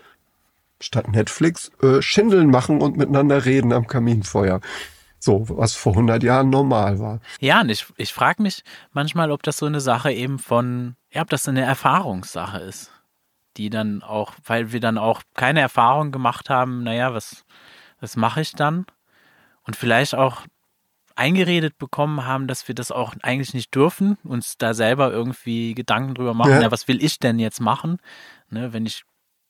[0.79, 4.61] statt Netflix, äh, Schindeln machen und miteinander reden am Kaminfeuer.
[5.23, 7.19] So, was vor 100 Jahren normal war.
[7.39, 11.21] Ja, und ich, ich frage mich manchmal, ob das so eine Sache eben von, ja,
[11.21, 12.91] ob das eine Erfahrungssache ist.
[13.57, 17.45] Die dann auch, weil wir dann auch keine Erfahrung gemacht haben, naja, was,
[17.99, 18.87] was mache ich dann?
[19.63, 20.41] Und vielleicht auch
[21.15, 26.15] eingeredet bekommen haben, dass wir das auch eigentlich nicht dürfen, uns da selber irgendwie Gedanken
[26.15, 27.99] drüber machen, ja, ja was will ich denn jetzt machen?
[28.49, 29.03] Ne, wenn ich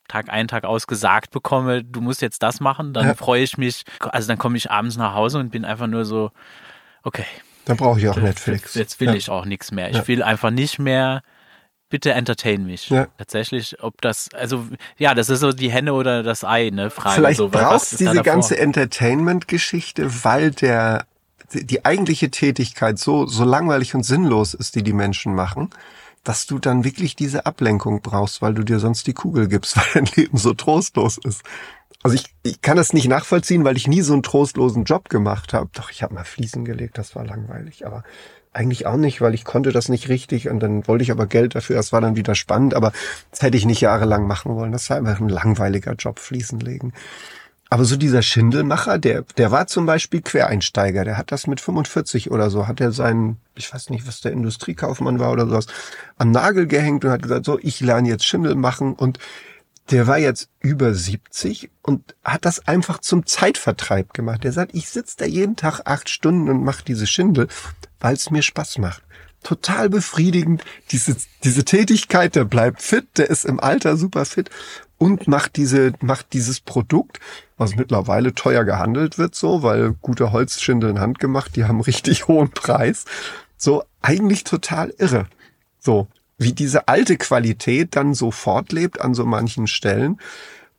[0.07, 3.13] Tag ein, Tag aus gesagt bekomme, du musst jetzt das machen, dann ja.
[3.13, 3.83] freue ich mich.
[3.99, 6.31] Also dann komme ich abends nach Hause und bin einfach nur so,
[7.03, 7.25] okay.
[7.65, 8.73] Dann brauche ich auch Netflix.
[8.73, 9.13] Jetzt will ja.
[9.13, 9.89] ich auch nichts mehr.
[9.89, 10.07] Ich ja.
[10.07, 11.21] will einfach nicht mehr,
[11.89, 12.89] bitte entertain mich.
[12.89, 13.07] Ja.
[13.17, 16.89] Tatsächlich, ob das, also ja, das ist so die Henne oder das Ei, ne?
[16.89, 17.15] Frage.
[17.15, 21.05] Vielleicht so, brauchst diese ganze Entertainment-Geschichte, weil der
[21.53, 25.69] die eigentliche Tätigkeit so, so langweilig und sinnlos ist, die die Menschen machen,
[26.23, 29.85] dass du dann wirklich diese Ablenkung brauchst, weil du dir sonst die Kugel gibst, weil
[29.93, 31.43] dein Leben so trostlos ist.
[32.03, 35.53] Also ich, ich kann das nicht nachvollziehen, weil ich nie so einen trostlosen Job gemacht
[35.53, 35.69] habe.
[35.73, 38.03] Doch, ich habe mal Fliesen gelegt, das war langweilig, aber
[38.53, 41.55] eigentlich auch nicht, weil ich konnte das nicht richtig und dann wollte ich aber Geld
[41.55, 42.91] dafür, das war dann wieder spannend, aber
[43.29, 44.71] das hätte ich nicht jahrelang machen wollen.
[44.71, 46.91] Das war einfach ein langweiliger Job, Fliesen legen.
[47.73, 51.05] Aber so dieser Schindelmacher, der, der war zum Beispiel Quereinsteiger.
[51.05, 54.33] Der hat das mit 45 oder so, hat er seinen, ich weiß nicht, was der
[54.33, 55.67] Industriekaufmann war oder sowas,
[56.17, 59.19] am Nagel gehängt und hat gesagt, so, ich lerne jetzt Schindel machen und
[59.89, 64.43] der war jetzt über 70 und hat das einfach zum Zeitvertreib gemacht.
[64.43, 67.47] Der sagt, ich sitze da jeden Tag acht Stunden und mache diese Schindel,
[68.01, 69.01] weil es mir Spaß macht.
[69.43, 70.63] Total befriedigend.
[70.91, 74.49] Diese, diese Tätigkeit, der bleibt fit, der ist im Alter super fit
[75.01, 77.19] und macht diese, macht dieses Produkt,
[77.57, 83.05] was mittlerweile teuer gehandelt wird, so, weil gute Holzschindeln handgemacht, die haben richtig hohen Preis.
[83.57, 85.25] So, eigentlich total irre.
[85.79, 90.19] So, wie diese alte Qualität dann so fortlebt an so manchen Stellen.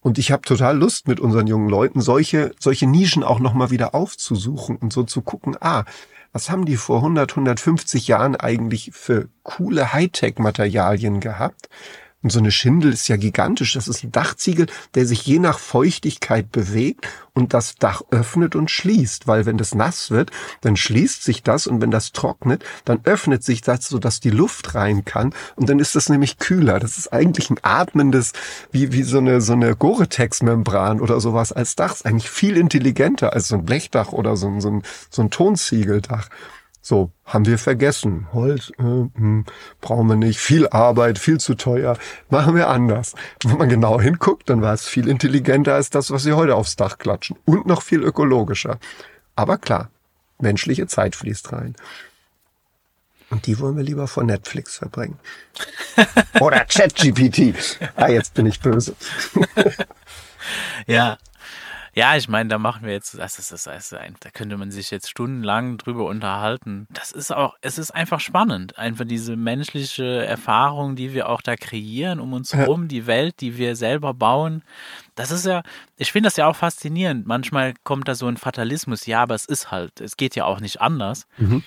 [0.00, 3.70] Und ich habe total Lust mit unseren jungen Leuten solche solche Nischen auch noch mal
[3.70, 5.84] wieder aufzusuchen und so zu gucken, ah,
[6.32, 11.68] was haben die vor 100, 150 Jahren eigentlich für coole Hightech Materialien gehabt?
[12.22, 13.74] Und so eine Schindel ist ja gigantisch.
[13.74, 18.70] Das ist ein Dachziegel, der sich je nach Feuchtigkeit bewegt und das Dach öffnet und
[18.70, 19.26] schließt.
[19.26, 23.42] Weil wenn das nass wird, dann schließt sich das und wenn das trocknet, dann öffnet
[23.42, 26.78] sich das, sodass die Luft rein kann und dann ist das nämlich kühler.
[26.78, 28.32] Das ist eigentlich ein atmendes,
[28.70, 31.94] wie, wie so eine, so eine Gore-Tex-Membran oder sowas als Dach.
[31.94, 35.30] Ist eigentlich viel intelligenter als so ein Blechdach oder so ein, so ein, so ein
[35.30, 36.28] Tonziegeldach.
[36.84, 38.26] So, haben wir vergessen.
[38.32, 39.44] Holz äh, mh, hm,
[39.80, 40.40] brauchen wir nicht.
[40.40, 41.96] Viel Arbeit, viel zu teuer.
[42.28, 43.14] Machen wir anders.
[43.44, 46.74] Wenn man genau hinguckt, dann war es viel intelligenter als das, was sie heute aufs
[46.74, 47.38] Dach klatschen.
[47.44, 48.80] Und noch viel ökologischer.
[49.36, 49.90] Aber klar,
[50.40, 51.76] menschliche Zeit fließt rein.
[53.30, 55.20] Und die wollen wir lieber vor Netflix verbringen.
[56.40, 57.54] Oder ChatGPT.
[57.94, 58.96] Ah, jetzt bin ich böse.
[60.88, 61.16] ja,
[61.94, 64.90] ja, ich meine, da machen wir jetzt, das ist, das ist, da könnte man sich
[64.90, 66.86] jetzt stundenlang drüber unterhalten.
[66.90, 68.78] Das ist auch, es ist einfach spannend.
[68.78, 73.58] Einfach diese menschliche Erfahrung, die wir auch da kreieren um uns herum, die Welt, die
[73.58, 74.62] wir selber bauen.
[75.14, 75.62] Das ist ja,
[75.96, 77.26] ich finde das ja auch faszinierend.
[77.26, 80.60] Manchmal kommt da so ein Fatalismus, ja, aber es ist halt, es geht ja auch
[80.60, 81.26] nicht anders.
[81.36, 81.62] Mhm.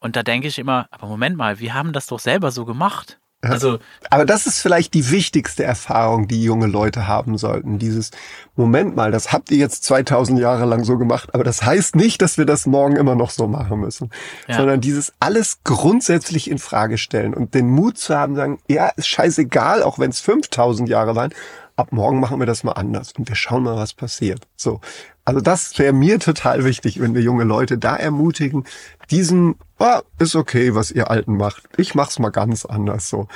[0.00, 3.18] Und da denke ich immer, aber Moment mal, wir haben das doch selber so gemacht.
[3.42, 3.78] Also,
[4.10, 7.78] aber das ist vielleicht die wichtigste Erfahrung, die junge Leute haben sollten.
[7.78, 8.10] Dieses
[8.56, 12.22] Moment mal, das habt ihr jetzt 2000 Jahre lang so gemacht, aber das heißt nicht,
[12.22, 14.10] dass wir das morgen immer noch so machen müssen,
[14.48, 14.56] ja.
[14.56, 19.08] sondern dieses alles grundsätzlich in Frage stellen und den Mut zu haben, sagen, ja, ist
[19.08, 21.32] scheißegal, auch wenn es 5000 Jahre waren,
[21.76, 24.46] ab morgen machen wir das mal anders und wir schauen mal, was passiert.
[24.56, 24.80] So.
[25.24, 28.64] Also das wäre mir total wichtig, wenn wir junge Leute da ermutigen,
[29.10, 31.64] diesen, ah, ist okay, was ihr Alten macht.
[31.76, 33.28] Ich mach's mal ganz anders so.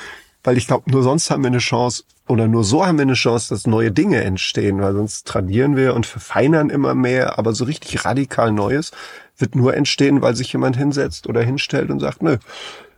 [0.42, 3.14] Weil ich glaube, nur sonst haben wir eine Chance, oder nur so haben wir eine
[3.14, 7.64] Chance, dass neue Dinge entstehen, weil sonst tradieren wir und verfeinern immer mehr, aber so
[7.64, 8.92] richtig radikal Neues
[9.36, 12.38] wird nur entstehen, weil sich jemand hinsetzt oder hinstellt und sagt, nö,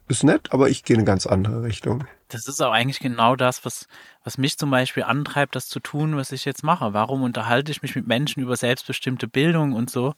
[0.08, 2.04] ist nett, aber ich gehe in eine ganz andere Richtung.
[2.28, 3.88] Das ist auch eigentlich genau das, was,
[4.24, 6.92] was mich zum Beispiel antreibt, das zu tun, was ich jetzt mache.
[6.92, 10.14] Warum unterhalte ich mich mit Menschen über selbstbestimmte Bildung und so?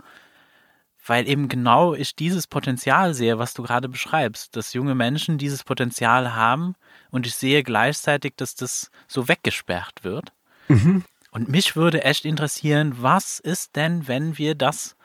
[1.06, 5.62] Weil eben genau ich dieses Potenzial sehe, was du gerade beschreibst, dass junge Menschen dieses
[5.62, 6.74] Potenzial haben
[7.10, 10.32] und ich sehe gleichzeitig, dass das so weggesperrt wird.
[10.68, 11.04] Mhm.
[11.30, 14.96] Und mich würde echt interessieren, was ist denn, wenn wir das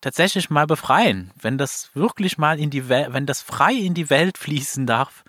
[0.00, 4.10] tatsächlich mal befreien, wenn das wirklich mal in die Welt, wenn das frei in die
[4.10, 5.24] Welt fließen darf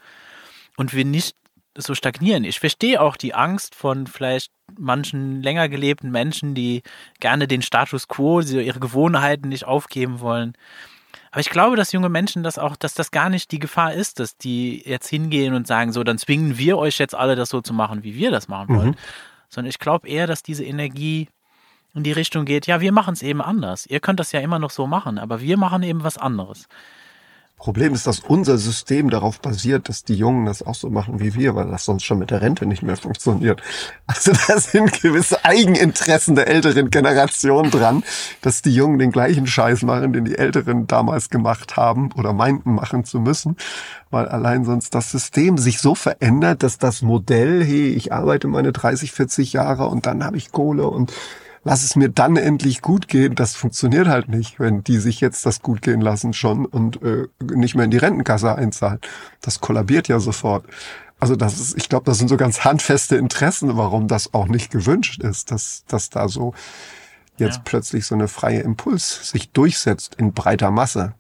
[0.77, 1.35] und wir nicht
[1.77, 2.43] so stagnieren.
[2.43, 6.83] Ich verstehe auch die Angst von vielleicht manchen länger gelebten Menschen, die
[7.19, 10.53] gerne den Status quo, ihre Gewohnheiten nicht aufgeben wollen.
[11.31, 14.19] Aber ich glaube, dass junge Menschen das auch, dass das gar nicht die Gefahr ist,
[14.19, 17.61] dass die jetzt hingehen und sagen, so, dann zwingen wir euch jetzt alle, das so
[17.61, 18.89] zu machen, wie wir das machen wollen.
[18.89, 18.95] Mhm.
[19.47, 21.29] Sondern ich glaube eher, dass diese Energie
[21.93, 23.85] in die Richtung geht, ja, wir machen es eben anders.
[23.85, 26.67] Ihr könnt das ja immer noch so machen, aber wir machen eben was anderes.
[27.61, 31.35] Problem ist, dass unser System darauf basiert, dass die Jungen das auch so machen wie
[31.35, 33.61] wir, weil das sonst schon mit der Rente nicht mehr funktioniert.
[34.07, 38.03] Also da sind gewisse Eigeninteressen der älteren Generation dran,
[38.41, 42.73] dass die Jungen den gleichen Scheiß machen, den die Älteren damals gemacht haben oder meinten
[42.73, 43.57] machen zu müssen,
[44.09, 48.71] weil allein sonst das System sich so verändert, dass das Modell, hey, ich arbeite meine
[48.71, 51.13] 30, 40 Jahre und dann habe ich Kohle und
[51.63, 53.35] lass es mir dann endlich gut gehen.
[53.35, 57.27] Das funktioniert halt nicht, wenn die sich jetzt das gut gehen lassen schon und äh,
[57.41, 58.99] nicht mehr in die Rentenkasse einzahlen.
[59.41, 60.65] Das kollabiert ja sofort.
[61.19, 64.71] Also das ist, ich glaube, das sind so ganz handfeste Interessen, warum das auch nicht
[64.71, 66.53] gewünscht ist, dass, dass da so
[67.37, 67.61] jetzt ja.
[67.63, 71.13] plötzlich so eine freie Impuls sich durchsetzt in breiter Masse.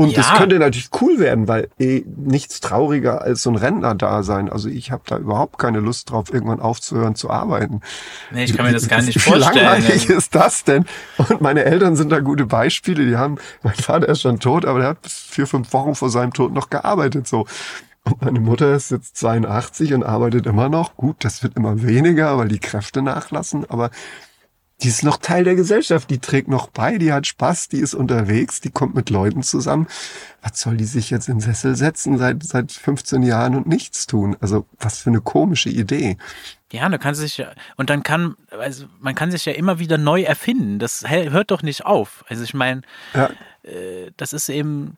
[0.00, 0.16] Und ja.
[0.16, 4.48] das könnte natürlich cool werden, weil eh nichts trauriger als so ein Rentner da sein.
[4.48, 7.82] Also ich habe da überhaupt keine Lust drauf, irgendwann aufzuhören zu arbeiten.
[8.30, 9.56] Nee, ich kann mir das gar nicht vorstellen.
[9.56, 10.86] Wie langweilig ist das denn?
[11.18, 13.04] Und meine Eltern sind da gute Beispiele.
[13.04, 16.08] Die haben, mein Vater ist schon tot, aber der hat bis vier, fünf Wochen vor
[16.08, 17.44] seinem Tod noch gearbeitet, so.
[18.04, 20.96] Und meine Mutter ist jetzt 82 und arbeitet immer noch.
[20.96, 23.90] Gut, das wird immer weniger, weil die Kräfte nachlassen, aber
[24.82, 27.94] die ist noch Teil der Gesellschaft, die trägt noch bei, die hat Spaß, die ist
[27.94, 29.86] unterwegs, die kommt mit Leuten zusammen.
[30.42, 34.36] Was soll die sich jetzt in Sessel setzen seit, seit 15 Jahren und nichts tun?
[34.40, 36.16] Also was für eine komische Idee.
[36.72, 39.98] Ja, du kannst sich ja, und dann kann, also man kann sich ja immer wieder
[39.98, 40.78] neu erfinden.
[40.78, 42.24] Das hört doch nicht auf.
[42.28, 43.30] Also ich meine, ja.
[43.64, 44.96] äh, das ist eben,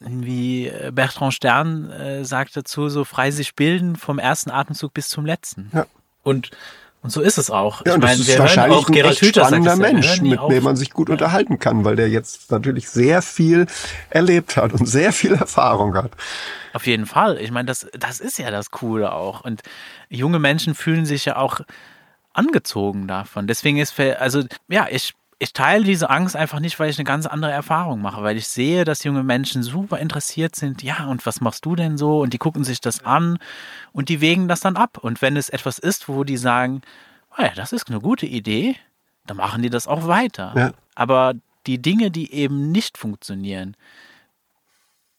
[0.00, 5.08] wie äh, Bertrand Stern äh, sagt dazu, so frei sich bilden vom ersten Atemzug bis
[5.08, 5.70] zum letzten.
[5.74, 5.86] Ja.
[6.22, 6.50] Und
[7.02, 7.84] und so ist es auch.
[7.84, 10.90] Ja, ich meine, wir wahrscheinlich auch Gerald ein Hüther spannender Mensch, mit dem man sich
[10.90, 11.14] gut ja.
[11.14, 13.66] unterhalten kann, weil der jetzt natürlich sehr viel
[14.08, 16.12] erlebt hat und sehr viel Erfahrung hat.
[16.72, 17.38] Auf jeden Fall.
[17.38, 19.44] Ich meine, das, das ist ja das Coole auch.
[19.44, 19.62] Und
[20.08, 21.60] junge Menschen fühlen sich ja auch
[22.32, 23.48] angezogen davon.
[23.48, 27.26] Deswegen ist, also ja, ich ich teile diese Angst einfach nicht, weil ich eine ganz
[27.26, 30.84] andere Erfahrung mache, weil ich sehe, dass junge Menschen super interessiert sind.
[30.84, 32.20] Ja, und was machst du denn so?
[32.20, 33.38] Und die gucken sich das an
[33.90, 34.98] und die wägen das dann ab.
[34.98, 36.82] Und wenn es etwas ist, wo die sagen,
[37.36, 38.76] oh ja, das ist eine gute Idee,
[39.26, 40.52] dann machen die das auch weiter.
[40.54, 40.72] Ja.
[40.94, 41.34] Aber
[41.66, 43.76] die Dinge, die eben nicht funktionieren,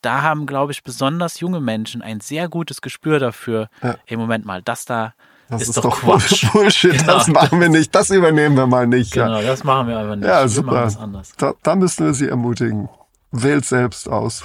[0.02, 3.68] da haben, glaube ich, besonders junge Menschen ein sehr gutes Gespür dafür.
[3.82, 3.98] Ja.
[4.06, 5.16] Im Moment mal, das da
[5.50, 6.02] das ist, ist doch, doch
[6.54, 6.92] Bullshit.
[6.92, 7.14] Genau.
[7.14, 7.94] Das machen wir nicht.
[7.94, 9.14] Das übernehmen wir mal nicht.
[9.14, 9.48] Genau, ja.
[9.48, 10.28] das machen wir aber nicht.
[10.28, 10.92] Ja, wir super.
[11.38, 12.90] Da, da müssen wir Sie ermutigen.
[13.32, 14.44] Wählt selbst aus,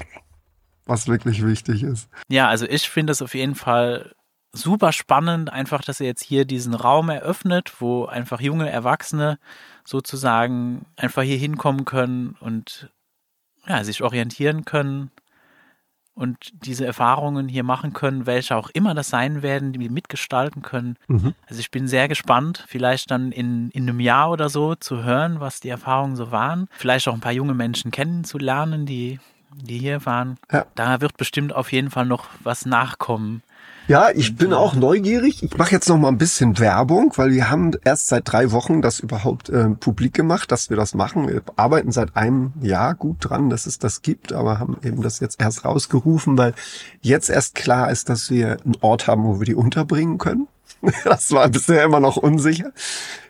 [0.87, 2.09] was wirklich wichtig ist.
[2.29, 4.13] Ja, also ich finde es auf jeden Fall
[4.53, 9.39] super spannend, einfach, dass ihr jetzt hier diesen Raum eröffnet, wo einfach junge Erwachsene
[9.85, 12.91] sozusagen einfach hier hinkommen können und
[13.67, 15.11] ja, sich orientieren können
[16.19, 20.97] und diese Erfahrungen hier machen können, welche auch immer das sein werden, die mitgestalten können.
[21.07, 21.35] Mhm.
[21.47, 25.39] Also ich bin sehr gespannt, vielleicht dann in, in einem Jahr oder so zu hören,
[25.39, 26.69] was die Erfahrungen so waren.
[26.73, 29.21] Vielleicht auch ein paar junge Menschen kennenzulernen, die,
[29.55, 30.39] die hier waren.
[30.51, 30.67] Ja.
[30.75, 33.43] Da wird bestimmt auf jeden Fall noch was nachkommen.
[33.89, 35.43] Ja, ich bin auch neugierig.
[35.43, 38.83] Ich mache jetzt noch mal ein bisschen Werbung, weil wir haben erst seit drei Wochen
[38.83, 41.27] das überhaupt äh, publik gemacht, dass wir das machen.
[41.27, 45.21] Wir arbeiten seit einem Jahr gut dran, dass es das gibt, aber haben eben das
[45.21, 46.53] jetzt erst rausgerufen, weil
[47.01, 50.49] jetzt erst klar ist, dass wir einen Ort haben, wo wir die unterbringen können.
[51.05, 52.73] Das war bisher immer noch unsicher.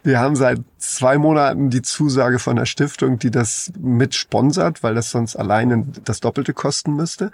[0.03, 4.97] Wir haben seit zwei Monaten die Zusage von der Stiftung, die das mit sponsert, weil
[4.97, 7.31] das sonst alleine das Doppelte kosten müsste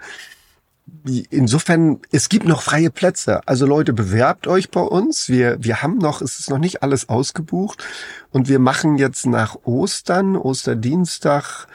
[1.29, 3.47] insofern, es gibt noch freie Plätze.
[3.47, 5.29] Also Leute, bewerbt euch bei uns.
[5.29, 7.83] Wir, wir haben noch, es ist noch nicht alles ausgebucht.
[8.31, 11.67] Und wir machen jetzt nach Ostern, Osterdienstag,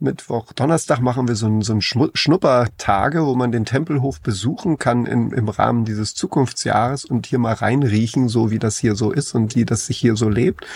[0.00, 5.06] Mittwoch, Donnerstag machen wir so ein, so ein Schnuppertage, wo man den Tempelhof besuchen kann
[5.06, 9.34] in, im Rahmen dieses Zukunftsjahres und hier mal reinriechen, so wie das hier so ist
[9.34, 10.66] und wie das sich hier so lebt.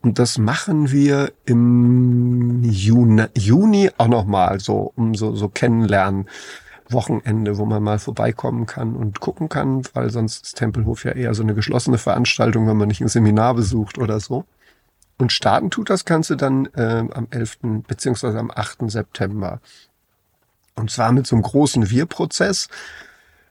[0.00, 6.28] Und das machen wir im Juni, Juni auch nochmal so, um so, so kennenlernen
[6.90, 11.34] Wochenende, wo man mal vorbeikommen kann und gucken kann, weil sonst ist Tempelhof ja eher
[11.34, 14.44] so eine geschlossene Veranstaltung, wenn man nicht ein Seminar besucht oder so.
[15.18, 17.58] Und starten tut das Ganze dann äh, am 11.
[17.86, 18.90] beziehungsweise am 8.
[18.90, 19.60] September.
[20.76, 22.68] Und zwar mit so einem großen Wir-Prozess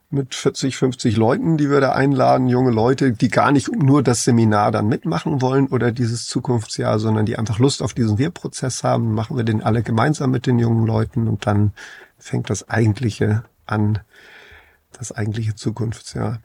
[0.09, 4.23] mit 40, 50 Leuten, die wir da einladen, junge Leute, die gar nicht nur das
[4.23, 9.13] Seminar dann mitmachen wollen oder dieses Zukunftsjahr, sondern die einfach Lust auf diesen Wir-Prozess haben,
[9.13, 11.73] machen wir den alle gemeinsam mit den jungen Leuten und dann
[12.17, 13.99] fängt das eigentliche an,
[14.93, 16.39] das eigentliche Zukunftsjahr.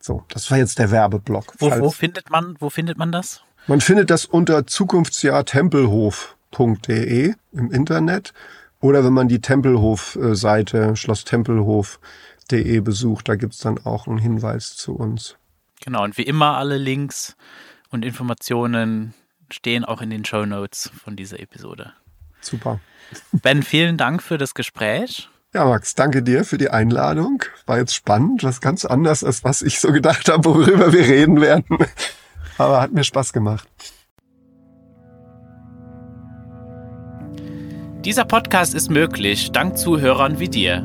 [0.00, 1.54] So, das war jetzt der Werbeblock.
[1.58, 3.42] Wo, wo findet man, wo findet man das?
[3.66, 8.34] Man findet das unter zukunftsjahrtempelhof.de im Internet
[8.80, 15.38] oder wenn man die Tempelhof-Seite schlosstempelhof.de besucht, da gibt's dann auch einen Hinweis zu uns.
[15.82, 17.34] Genau, und wie immer alle Links
[17.88, 19.14] und Informationen
[19.50, 21.94] stehen auch in den Show Notes von dieser Episode.
[22.44, 22.80] Super.
[23.32, 25.28] Ben, vielen Dank für das Gespräch.
[25.54, 27.42] Ja, Max, danke dir für die Einladung.
[27.66, 31.40] War jetzt spannend, was ganz anders als was ich so gedacht habe, worüber wir reden
[31.40, 31.78] werden.
[32.58, 33.68] Aber hat mir Spaß gemacht.
[38.04, 40.82] Dieser Podcast ist möglich dank Zuhörern wie dir.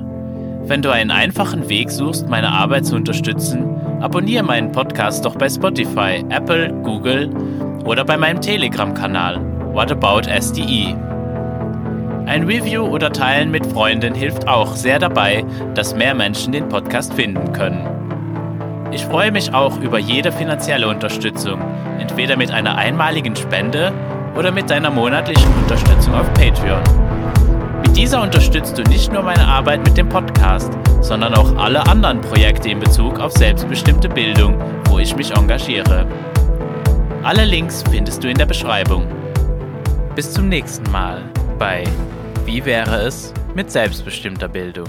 [0.63, 5.49] Wenn du einen einfachen Weg suchst, meine Arbeit zu unterstützen, abonniere meinen Podcast doch bei
[5.49, 7.29] Spotify, Apple, Google
[7.85, 9.41] oder bei meinem Telegram-Kanal
[9.73, 10.95] What About SDE.
[12.29, 17.11] Ein Review oder Teilen mit Freunden hilft auch sehr dabei, dass mehr Menschen den Podcast
[17.15, 17.87] finden können.
[18.91, 21.59] Ich freue mich auch über jede finanzielle Unterstützung,
[21.99, 23.91] entweder mit einer einmaligen Spende
[24.37, 26.83] oder mit deiner monatlichen Unterstützung auf Patreon.
[27.81, 30.71] Mit dieser unterstützt du nicht nur meine Arbeit mit dem Podcast,
[31.01, 36.05] sondern auch alle anderen Projekte in Bezug auf selbstbestimmte Bildung, wo ich mich engagiere.
[37.23, 39.07] Alle Links findest du in der Beschreibung.
[40.13, 41.23] Bis zum nächsten Mal
[41.57, 41.83] bei
[42.49, 44.87] wie wäre es mit selbstbestimmter Bildung?